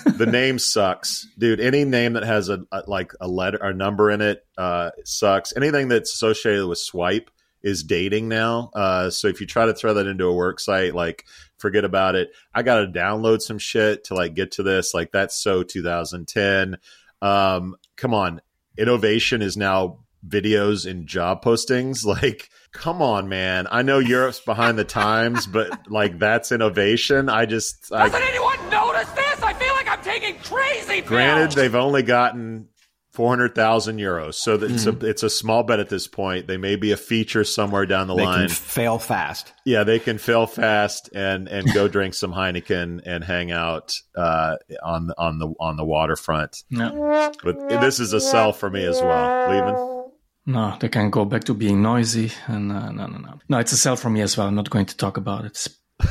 the 0.06 0.26
name 0.32 0.60
sucks, 0.60 1.28
dude. 1.38 1.60
Any 1.60 1.84
name 1.84 2.14
that 2.14 2.24
has 2.24 2.50
a, 2.50 2.60
a 2.72 2.84
like 2.86 3.12
a 3.20 3.28
letter 3.28 3.58
or 3.62 3.74
number 3.74 4.12
in 4.12 4.22
it 4.22 4.46
uh, 4.58 4.92
sucks. 5.04 5.56
Anything 5.58 5.88
that's 5.88 6.14
associated 6.14 6.68
with 6.68 6.78
swipe 6.78 7.32
is 7.64 7.84
dating 7.84 8.28
now. 8.28 8.70
Uh, 8.76 9.10
so 9.10 9.28
if 9.28 9.42
you 9.42 9.48
try 9.48 9.66
to 9.66 9.74
throw 9.74 9.96
that 9.96 10.08
into 10.08 10.26
a 10.26 10.34
work 10.34 10.60
site, 10.60 10.94
like 10.94 11.26
forget 11.58 11.84
about 11.84 12.16
it. 12.16 12.30
I 12.54 12.64
got 12.64 12.80
to 12.80 12.88
download 12.88 13.42
some 13.42 13.58
shit 13.58 14.06
to 14.06 14.14
like 14.14 14.36
get 14.36 14.52
to 14.54 14.64
this. 14.64 14.94
Like 14.94 15.12
that's 15.12 15.42
so 15.42 15.64
2010. 15.64 16.78
Um, 17.22 17.76
come 17.96 18.14
on, 18.14 18.42
innovation 18.78 19.42
is 19.42 19.58
now 19.58 20.00
videos 20.28 20.90
and 20.90 21.08
job 21.08 21.44
postings. 21.44 22.06
Like, 22.06 22.50
come 22.74 23.02
on, 23.02 23.28
man. 23.30 23.68
I 23.72 23.82
know 23.82 24.00
Europe's 24.00 24.40
behind 24.40 24.78
the 24.78 24.84
times, 24.86 25.48
but 25.48 25.90
like 25.90 26.20
that's 26.20 26.52
innovation. 26.52 27.30
I 27.30 27.46
just 27.46 27.92
I, 27.94 28.08
Doesn't 28.10 28.22
anyone 28.28 28.70
notice 28.70 29.10
this? 29.12 29.42
I 29.44 29.54
feel 29.54 29.74
like 29.74 29.88
I'm 29.90 30.02
taking 30.04 30.36
crazy 30.40 30.96
pills. 31.02 31.08
granted 31.08 31.52
they've 31.56 31.74
only 31.76 32.04
gotten 32.04 32.68
400,000 33.14 33.98
euros. 33.98 34.36
So 34.36 34.58
that 34.58 34.70
it's 34.70 34.86
a 34.86 34.92
it's 35.06 35.24
a 35.24 35.30
small 35.30 35.64
bet 35.64 35.80
at 35.80 35.90
this 35.90 36.08
point. 36.08 36.46
They 36.46 36.58
may 36.58 36.76
be 36.76 36.92
a 36.92 36.98
feature 36.98 37.44
somewhere 37.44 37.88
down 37.88 38.06
the 38.08 38.16
They 38.16 38.24
line. 38.24 38.48
can 38.48 38.50
fail 38.50 39.00
fast. 39.00 39.54
yeah, 39.66 39.84
they 39.84 39.98
can 39.98 40.20
fail 40.20 40.46
fast 40.46 41.10
and 41.16 41.48
and 41.48 41.74
go 41.74 41.88
drink 41.98 42.14
some 42.14 42.32
Heineken 42.32 43.02
and 43.08 43.24
hang 43.24 43.52
out 43.52 43.96
uh, 44.16 44.58
on 44.84 45.08
the 45.08 45.16
on 45.18 45.40
the 45.40 45.52
on 45.60 45.78
the 45.78 45.86
waterfront. 45.86 46.58
Yeah. 46.70 47.32
But 47.44 47.70
this 47.70 48.00
is 48.00 48.14
a 48.14 48.22
sell 48.22 48.54
for 48.54 48.70
me 48.70 48.86
as 48.86 49.02
well. 49.02 49.50
Lieven. 49.50 49.97
No, 50.50 50.78
they 50.80 50.88
can 50.88 51.10
go 51.10 51.26
back 51.26 51.44
to 51.44 51.54
being 51.54 51.82
noisy. 51.82 52.32
And 52.48 52.72
uh, 52.72 52.90
no, 52.92 53.06
no, 53.06 53.18
no. 53.18 53.34
No, 53.50 53.58
it's 53.60 53.74
a 53.74 53.78
sell 53.78 53.98
for 53.98 54.10
me 54.10 54.22
as 54.22 54.38
well. 54.38 54.48
I'm 54.48 54.56
not 54.56 54.70
going 54.70 54.86
to 54.86 54.96
talk 54.96 55.18
about 55.18 55.44
it. 55.46 55.68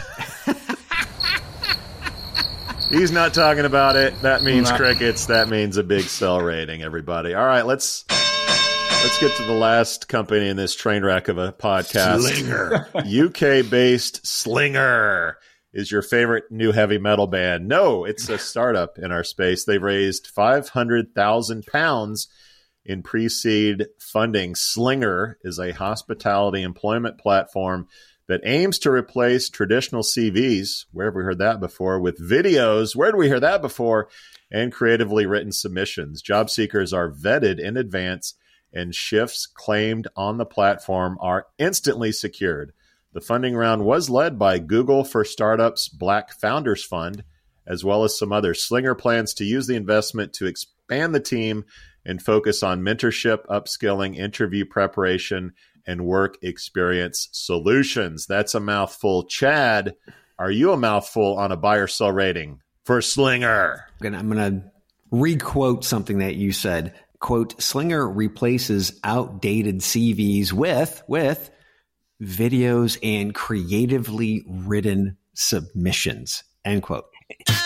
He's 2.91 3.11
not 3.11 3.35
talking 3.35 3.65
about 3.65 3.97
it. 3.97 4.21
That 4.23 4.43
means 4.45 4.71
Nah. 4.71 4.77
crickets. 4.77 5.27
That 5.27 5.49
means 5.49 5.77
a 5.77 5.83
big 5.83 6.05
sell 6.05 6.41
rating. 6.41 6.83
Everybody. 6.83 7.35
All 7.35 7.45
right, 7.47 7.67
let's 7.67 8.05
let's 8.09 9.19
get 9.19 9.35
to 9.39 9.43
the 9.45 9.55
last 9.55 10.09
company 10.09 10.49
in 10.49 10.57
this 10.57 10.75
train 10.77 11.03
wreck 11.05 11.27
of 11.29 11.37
a 11.39 11.53
podcast. 11.53 12.21
Slinger, 12.21 12.89
UK 13.65 13.69
based 13.69 14.25
Slinger 14.25 15.37
is 15.73 15.91
your 15.91 16.03
favorite 16.03 16.45
new 16.51 16.71
heavy 16.71 16.99
metal 16.99 17.27
band. 17.27 17.67
No, 17.67 18.05
it's 18.05 18.29
a 18.29 18.39
startup 18.39 18.99
in 18.99 19.11
our 19.11 19.25
space. 19.25 19.65
They've 19.65 19.83
raised 19.83 20.29
five 20.29 20.69
hundred 20.69 21.13
thousand 21.15 21.67
pounds 21.67 22.29
in 22.87 23.03
pre-seed 23.03 23.87
funding. 23.99 24.55
Slinger 24.55 25.39
is 25.43 25.59
a 25.59 25.73
hospitality 25.73 26.63
employment 26.63 27.19
platform 27.19 27.89
that 28.29 28.41
aims 28.45 28.79
to 28.81 28.91
replace 28.91 29.49
traditional 29.49 30.03
CVs, 30.03 30.87
where 30.93 31.07
have 31.07 31.15
we 31.15 31.23
heard 31.23 31.39
that 31.39 31.61
before, 31.61 32.01
with 32.01 32.19
videos, 32.19 32.97
where 32.97 33.13
did 33.13 33.19
we 33.19 33.29
hear 33.29 33.41
that 33.41 33.63
before, 33.63 34.09
and 34.51 34.73
creatively 34.73 35.27
written 35.27 35.53
submissions. 35.53 36.23
Job 36.23 36.51
seekers 36.51 36.93
are 36.93 37.11
vetted 37.11 37.59
in 37.59 37.77
advance, 37.77 38.35
and 38.73 38.95
shifts 38.95 39.47
claimed 39.47 40.09
on 40.17 40.39
the 40.39 40.47
platform 40.47 41.17
are 41.21 41.47
instantly 41.59 42.13
secured. 42.13 42.73
The 43.13 43.21
funding 43.21 43.57
round 43.57 43.85
was 43.85 44.11
led 44.11 44.39
by 44.39 44.59
Google 44.59 45.05
for 45.05 45.25
Startups 45.25 45.89
Black 45.89 46.39
Founders 46.41 46.85
Fund, 46.85 47.25
as 47.67 47.85
well 47.85 48.05
as 48.05 48.19
some 48.19 48.33
others. 48.33 48.63
Slinger 48.63 48.95
plans 48.95 49.35
to 49.35 49.45
use 49.45 49.67
the 49.67 49.77
investment 49.77 50.33
to 50.35 50.47
expand 50.47 51.15
the 51.15 51.21
team 51.21 51.65
and 52.07 52.23
focus 52.23 52.63
on 52.63 52.83
mentorship, 52.83 53.45
upskilling, 53.47 54.17
interview 54.17 54.65
preparation, 54.65 55.53
and 55.87 56.07
work 56.07 56.39
experience 56.43 57.29
solutions. 57.33 58.27
That's 58.27 58.55
a 58.55 58.61
mouthful. 58.61 59.25
Chad, 59.25 59.95
are 60.39 60.51
you 60.51 60.73
a 60.73 60.77
mouthful 60.77 61.37
on 61.37 61.53
a 61.53 61.57
buy 61.57 61.77
or 61.77 61.87
sell 61.87 62.13
rating 62.13 62.61
for 62.85 63.03
Slinger? 63.03 63.87
I'm 64.03 64.31
going 64.31 64.61
to 64.61 64.71
requote 65.11 65.85
something 65.85 66.19
that 66.19 66.37
you 66.37 66.53
said. 66.53 66.95
Quote, 67.19 67.61
Slinger 67.61 68.09
replaces 68.09 68.99
outdated 69.03 69.81
CVs 69.81 70.53
with, 70.53 71.03
with 71.09 71.51
videos 72.23 72.99
and 73.03 73.35
creatively 73.35 74.45
written 74.49 75.17
submissions. 75.35 76.45
End 76.65 76.83
quote. 76.83 77.07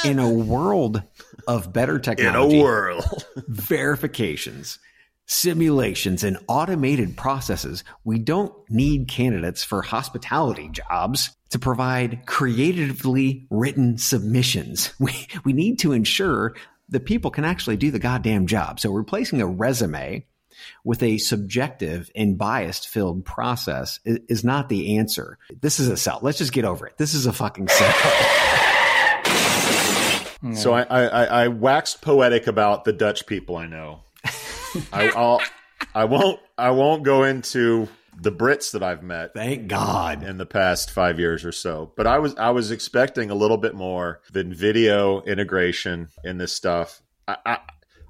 In 0.05 0.19
a 0.19 0.31
world 0.31 1.03
of 1.47 1.73
better 1.73 1.99
technology, 1.99 2.57
in 2.57 2.61
a 2.61 2.63
world. 2.63 3.25
verifications, 3.49 4.79
simulations, 5.27 6.25
and 6.25 6.39
automated 6.49 7.17
processes, 7.17 7.85
we 8.05 8.19
don't 8.19 8.53
need 8.71 9.09
candidates 9.09 9.63
for 9.63 9.83
hospitality 9.83 10.71
jobs 10.71 11.37
to 11.51 11.59
provide 11.59 12.25
creatively 12.27 13.47
written 13.51 13.99
submissions. 13.99 14.93
We, 15.01 15.27
we 15.45 15.53
need 15.53 15.81
to 15.81 15.93
ensure 15.93 16.55
that 16.89 17.05
people 17.05 17.31
can 17.31 17.45
actually 17.45 17.77
do 17.77 17.91
the 17.91 17.99
goddamn 17.99 18.47
job. 18.47 18.81
So 18.81 18.91
replacing 18.93 19.41
a 19.41 19.47
resume 19.47 20.27
with 20.85 21.03
a 21.03 21.19
subjective 21.19 22.11
and 22.15 22.37
biased 22.37 22.89
filled 22.89 23.25
process 23.25 24.01
is, 24.05 24.19
is 24.29 24.45
not 24.45 24.69
the 24.69 24.99
answer. 24.99 25.39
This 25.61 25.81
is 25.81 25.89
a 25.89 25.97
sell. 25.97 26.19
Let's 26.23 26.39
just 26.39 26.53
get 26.53 26.65
over 26.65 26.87
it. 26.87 26.97
This 26.99 27.15
is 27.15 27.27
a 27.27 27.33
fucking 27.33 27.69
sell. 27.69 28.67
So 30.55 30.73
I, 30.73 30.83
I, 30.83 31.03
I- 31.05 31.43
I 31.45 31.49
waxed 31.49 32.01
poetic 32.01 32.47
about 32.47 32.85
the 32.85 32.93
Dutch 32.93 33.27
people 33.27 33.57
I 33.57 33.67
know. 33.67 34.01
I, 34.93 35.09
I'll, 35.11 35.41
I 35.95 36.05
won't 36.05 36.41
I 36.57 36.71
won't 36.71 37.03
go 37.03 37.25
into 37.25 37.89
the 38.21 38.33
Brits 38.33 38.73
that 38.73 38.83
I've 38.83 39.03
met 39.03 39.33
Thank 39.35 39.69
God. 39.69 40.23
in 40.23 40.37
the 40.39 40.47
past 40.47 40.91
five 40.91 41.19
years 41.19 41.45
or 41.45 41.53
so. 41.53 41.93
But 41.97 42.07
I 42.07 42.19
was 42.19 42.35
I 42.37 42.51
was 42.51 42.71
expecting 42.71 43.31
a 43.31 43.35
little 43.35 43.57
bit 43.57 43.75
more 43.75 44.21
than 44.33 44.53
video 44.55 45.23
integration 45.23 46.09
in 46.25 46.39
this 46.39 46.53
stuff. 46.53 47.01
I, 47.27 47.37
I 47.47 47.59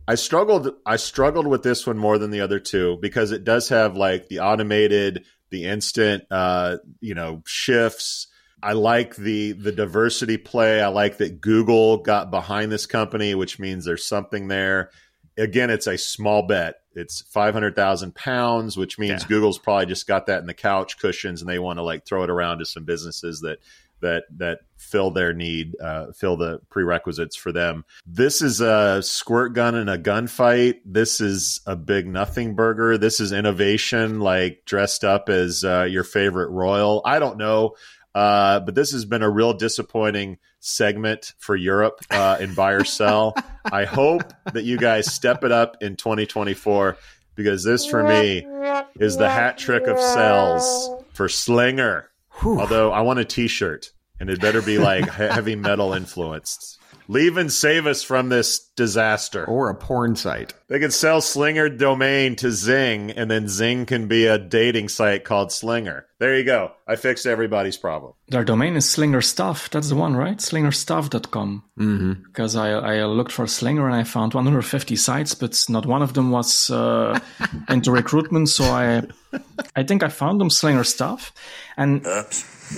I 0.09 0.15
struggled 0.17 0.75
I 0.85 0.97
struggled 0.97 1.47
with 1.47 1.63
this 1.63 1.87
one 1.87 1.99
more 1.99 2.19
than 2.19 2.31
the 2.31 2.41
other 2.41 2.59
two 2.61 2.99
because 3.01 3.31
it 3.33 3.45
does 3.45 3.69
have 3.69 3.97
like 3.97 4.29
the 4.29 4.41
automated, 4.41 5.25
the 5.51 5.65
instant 5.67 6.25
uh, 6.31 6.77
you 7.01 7.15
know, 7.15 7.43
shifts. 7.47 8.27
I 8.63 8.73
like 8.73 9.17
the 9.17 9.53
the 9.53 9.73
diversity 9.73 10.37
play. 10.37 10.83
I 10.83 10.89
like 10.89 11.19
that 11.19 11.41
Google 11.41 11.99
got 11.99 12.31
behind 12.31 12.71
this 12.71 12.87
company, 12.87 13.35
which 13.35 13.59
means 13.59 13.85
there's 13.85 14.05
something 14.05 14.49
there. 14.49 14.91
Again, 15.39 15.71
it's 15.71 15.87
a 15.87 15.97
small 15.97 16.47
bet. 16.47 16.77
It's 16.95 17.23
five 17.23 17.55
hundred 17.55 17.77
thousand 17.77 18.15
pounds, 18.15 18.77
which 18.77 18.99
means 18.99 19.23
Yeah. 19.23 19.29
Google's 19.29 19.59
probably 19.59 19.87
just 19.87 20.07
got 20.07 20.27
that 20.27 20.41
in 20.41 20.47
the 20.47 20.55
couch 20.55 20.99
cushions, 20.99 21.41
and 21.41 21.49
they 21.49 21.59
want 21.59 21.79
to 21.79 21.83
like 21.83 22.05
throw 22.05 22.25
it 22.25 22.31
around 22.31 22.59
to 22.59 22.65
some 22.67 22.85
businesses 22.85 23.41
that 23.41 23.59
that 24.01 24.25
that 24.39 24.61
fill 24.77 25.11
their 25.11 25.33
need, 25.35 25.77
uh, 25.81 26.07
fill 26.13 26.37
the 26.37 26.59
prerequisites 26.71 27.37
for 27.37 27.53
them. 27.53 27.85
This 28.07 28.41
is 28.43 28.61
a 28.61 29.03
squirt 29.03 29.53
gun 29.53 29.75
and 29.75 29.91
a 29.91 29.99
gunfight. 29.99 30.81
This 30.85 31.21
is 31.21 31.61
a 31.67 31.77
big 31.77 32.07
nothing 32.07 32.55
burger. 32.55 32.97
This 32.99 33.21
is 33.21 33.31
innovation, 33.31 34.21
like 34.21 34.63
dressed 34.65 35.05
up 35.05 35.29
as 35.29 35.65
uh, 35.65 35.83
your 35.83 36.05
favorite 36.05 36.51
royal. 36.51 37.03
I 37.05 37.19
don't 37.19 37.37
know. 37.37 37.77
Uh, 38.15 38.61
but 38.61 38.75
this 38.75 38.91
has 38.93 39.05
been 39.05 39.23
a 39.23 39.31
real 39.31 39.53
disappointing 39.53 40.39
segment 40.59 41.33
for 41.39 41.55
Europe 41.55 42.01
uh, 42.11 42.39
in 42.41 42.55
buy 42.55 42.73
or 42.73 42.85
sell. 42.85 43.35
I 43.73 43.85
hope 43.85 44.33
that 44.53 44.65
you 44.65 44.79
guys 44.79 45.13
step 45.13 45.45
it 45.45 45.53
up 45.53 45.77
in 45.81 45.97
2024 45.97 46.97
because 47.37 47.63
this, 47.63 47.87
for 47.87 48.03
me, 48.03 48.45
is 48.99 49.17
the 49.17 49.29
hat 49.29 49.59
trick 49.59 49.87
of 49.87 49.99
sells 49.99 50.91
for 51.13 51.29
Slinger. 51.29 52.11
Although 52.43 52.91
I 52.91 53.03
want 53.03 53.19
a 53.19 53.25
T-shirt, 53.25 53.93
and 54.19 54.29
it 54.29 54.41
better 54.41 54.63
be 54.63 54.79
like 54.79 55.09
heavy 55.09 55.57
metal 55.57 55.93
influenced. 55.93 56.80
Lieven 57.11 57.51
save 57.51 57.87
us 57.87 58.05
from 58.05 58.29
this 58.29 58.71
disaster. 58.77 59.45
Or 59.45 59.69
a 59.69 59.75
porn 59.75 60.15
site. 60.15 60.55
They 60.69 60.79
could 60.79 60.93
sell 60.93 61.21
Slinger 61.21 61.69
domain 61.69 62.37
to 62.37 62.47
Xing, 62.47 63.13
and 63.17 63.29
then 63.29 63.47
Xing 63.47 63.85
can 63.85 64.07
be 64.07 64.27
a 64.27 64.39
dating 64.39 64.91
site 64.91 65.25
called 65.25 65.51
Slinger. 65.51 66.07
There 66.21 66.37
you 66.37 66.45
go. 66.45 66.71
I 66.87 66.95
fixed 66.95 67.27
everybody's 67.27 67.77
problem. 67.77 68.13
Their 68.29 68.45
domain 68.45 68.77
is 68.77 68.89
Slinger 68.89 69.23
Stuff. 69.23 69.71
That's 69.71 69.89
the 69.89 69.97
one, 69.97 70.15
right? 70.15 70.37
Slingerstuff.com. 70.37 71.65
Mm-hmm. 71.81 72.13
Because 72.29 72.55
I, 72.55 72.71
I 72.71 73.05
looked 73.07 73.33
for 73.33 73.49
Slinger 73.49 73.87
and 73.87 73.97
I 73.97 74.05
found 74.05 74.35
150 74.35 74.95
sites, 74.95 75.35
but 75.35 75.65
not 75.69 75.87
one 75.87 76.03
of 76.03 76.15
them 76.15 76.31
was 76.31 76.71
uh, 76.71 77.19
into 77.69 77.91
recruitment. 77.91 78.51
So 78.51 78.63
I, 78.67 79.03
I 79.75 79.83
think 79.83 80.05
I 80.05 80.11
found 80.11 80.41
them 80.41 80.49
Slinger 80.49 80.85
Stuff. 80.85 81.33
And 81.77 82.07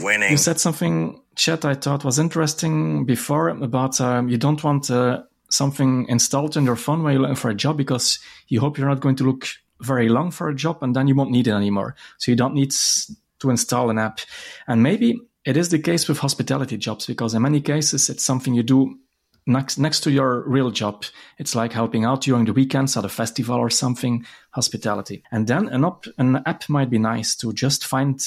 Winning. 0.01 0.31
you 0.31 0.39
said 0.39 0.59
something, 0.59 1.21
Chad, 1.35 1.65
I 1.65 1.75
thought 1.75 2.05
was 2.05 2.19
interesting 2.19 3.05
before 3.05 3.49
about 3.49 4.01
um, 4.01 4.29
you 4.29 4.37
don't 4.37 4.63
want 4.63 4.91
uh, 4.91 5.23
something 5.51 6.07
installed 6.09 6.57
on 6.57 6.65
your 6.65 6.77
phone 6.77 7.03
when 7.03 7.13
you're 7.13 7.23
looking 7.23 7.37
for 7.37 7.51
a 7.51 7.55
job 7.55 7.77
because 7.77 8.19
you 8.49 8.61
hope 8.61 8.79
you're 8.79 8.89
not 8.89 9.01
going 9.01 9.17
to 9.17 9.25
look 9.25 9.47
very 9.81 10.09
long 10.09 10.31
for 10.31 10.49
a 10.49 10.55
job 10.55 10.83
and 10.83 10.95
then 10.95 11.09
you 11.09 11.15
won't 11.15 11.31
need 11.31 11.49
it 11.49 11.53
anymore. 11.53 11.97
So 12.19 12.31
you 12.31 12.37
don't 12.37 12.55
need 12.55 12.73
to 13.41 13.51
install 13.51 13.91
an 13.91 13.99
app. 13.99 14.21
And 14.67 14.83
maybe 14.83 15.21
it 15.45 15.57
is 15.57 15.71
the 15.71 15.79
case 15.79 16.09
with 16.09 16.19
hospitality 16.19 16.77
jobs 16.77 17.07
because 17.07 17.35
in 17.35 17.43
many 17.43 17.61
cases 17.61 18.09
it's 18.09 18.25
something 18.25 18.55
you 18.55 18.63
do 18.63 18.99
next 19.45 19.79
next 19.79 20.01
to 20.01 20.11
your 20.11 20.49
real 20.49 20.71
job. 20.71 21.05
It's 21.39 21.55
like 21.55 21.73
helping 21.73 22.05
out 22.05 22.23
during 22.23 22.45
the 22.45 22.53
weekends 22.53 22.97
at 22.97 23.05
a 23.05 23.09
festival 23.09 23.57
or 23.57 23.71
something, 23.71 24.25
hospitality. 24.53 25.25
And 25.33 25.47
then 25.47 25.69
an 25.69 25.85
app, 25.85 26.05
an 26.19 26.43
app 26.47 26.69
might 26.69 26.91
be 26.91 26.99
nice 26.99 27.35
to 27.37 27.53
just 27.53 27.87
find 27.87 28.21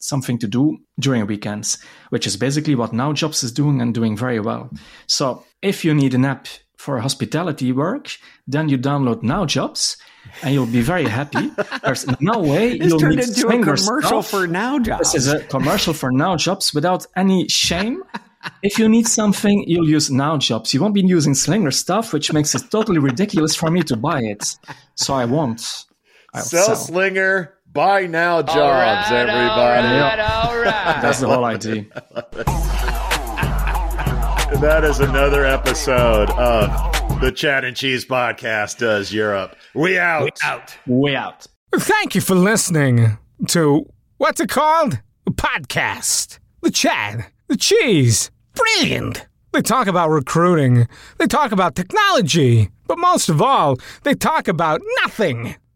something 0.00 0.38
to 0.38 0.48
do 0.48 0.78
during 0.98 1.26
weekends, 1.26 1.78
which 2.10 2.26
is 2.26 2.36
basically 2.36 2.74
what 2.74 2.92
Now 2.92 3.12
Jobs 3.12 3.42
is 3.42 3.52
doing 3.52 3.80
and 3.80 3.94
doing 3.94 4.16
very 4.16 4.40
well. 4.40 4.70
So 5.06 5.44
if 5.62 5.84
you 5.84 5.94
need 5.94 6.14
an 6.14 6.24
app 6.24 6.48
for 6.76 6.98
hospitality 6.98 7.72
work, 7.72 8.16
then 8.46 8.68
you 8.68 8.78
download 8.78 9.22
Now 9.22 9.44
Jobs 9.46 9.96
and 10.42 10.54
you'll 10.54 10.66
be 10.66 10.80
very 10.80 11.04
happy. 11.04 11.50
There's 11.84 12.06
no 12.20 12.38
way 12.40 12.72
It's 12.72 12.86
you'll 12.86 12.98
turned 12.98 13.16
need 13.16 13.28
into 13.28 13.40
a 13.40 13.50
Slinger 13.50 13.76
commercial 13.76 14.22
stuff. 14.22 14.28
for 14.28 14.46
Now 14.46 14.78
Jobs. 14.78 15.12
This 15.12 15.26
is 15.26 15.32
a 15.32 15.40
commercial 15.44 15.92
for 15.92 16.10
Now 16.10 16.36
Jobs 16.36 16.72
without 16.74 17.06
any 17.16 17.48
shame. 17.48 18.02
If 18.62 18.78
you 18.78 18.88
need 18.88 19.06
something, 19.06 19.64
you'll 19.66 19.88
use 19.88 20.10
Now 20.10 20.38
Jobs. 20.38 20.72
You 20.72 20.80
won't 20.80 20.94
be 20.94 21.02
using 21.02 21.34
Slinger 21.34 21.70
stuff, 21.70 22.12
which 22.12 22.32
makes 22.32 22.54
it 22.54 22.70
totally 22.70 22.98
ridiculous 22.98 23.54
for 23.54 23.70
me 23.70 23.82
to 23.82 23.96
buy 23.96 24.20
it. 24.22 24.56
So 24.94 25.12
I 25.14 25.26
won't. 25.26 25.60
I'll 26.32 26.42
Sell 26.42 26.64
sell. 26.64 26.76
Slinger, 26.76 27.54
buy 27.72 28.06
now 28.06 28.42
jobs, 28.42 28.56
All 28.56 28.70
right, 28.70 29.12
everybody. 29.12 29.88
All 29.88 30.00
right, 30.00 30.20
all 30.20 30.58
right. 30.58 31.02
That's 31.02 31.20
the 31.20 31.28
whole 31.28 31.44
idea. 31.44 31.86
That 34.60 34.84
is 34.84 34.98
another 35.00 35.46
episode 35.46 36.28
of 36.32 37.20
the 37.20 37.32
Chad 37.32 37.64
and 37.64 37.74
Cheese 37.74 38.04
Podcast 38.04 38.76
Does 38.78 39.10
Europe. 39.10 39.56
We 39.74 39.96
out. 39.98 40.24
We 40.24 40.30
out. 40.42 40.76
Way 40.86 41.16
out. 41.16 41.46
Thank 41.74 42.14
you 42.14 42.20
for 42.20 42.34
listening 42.34 43.16
to 43.46 43.88
what's 44.18 44.40
it 44.40 44.50
called? 44.50 45.00
A 45.26 45.30
podcast. 45.30 46.40
The 46.60 46.70
chat. 46.70 47.30
The 47.46 47.56
cheese. 47.56 48.30
Brilliant. 48.54 49.26
They 49.52 49.62
talk 49.62 49.86
about 49.86 50.10
recruiting. 50.10 50.88
They 51.18 51.26
talk 51.26 51.52
about 51.52 51.74
technology. 51.74 52.70
But 52.86 52.98
most 52.98 53.30
of 53.30 53.40
all, 53.40 53.78
they 54.02 54.14
talk 54.14 54.46
about 54.46 54.82
nothing. 55.02 55.54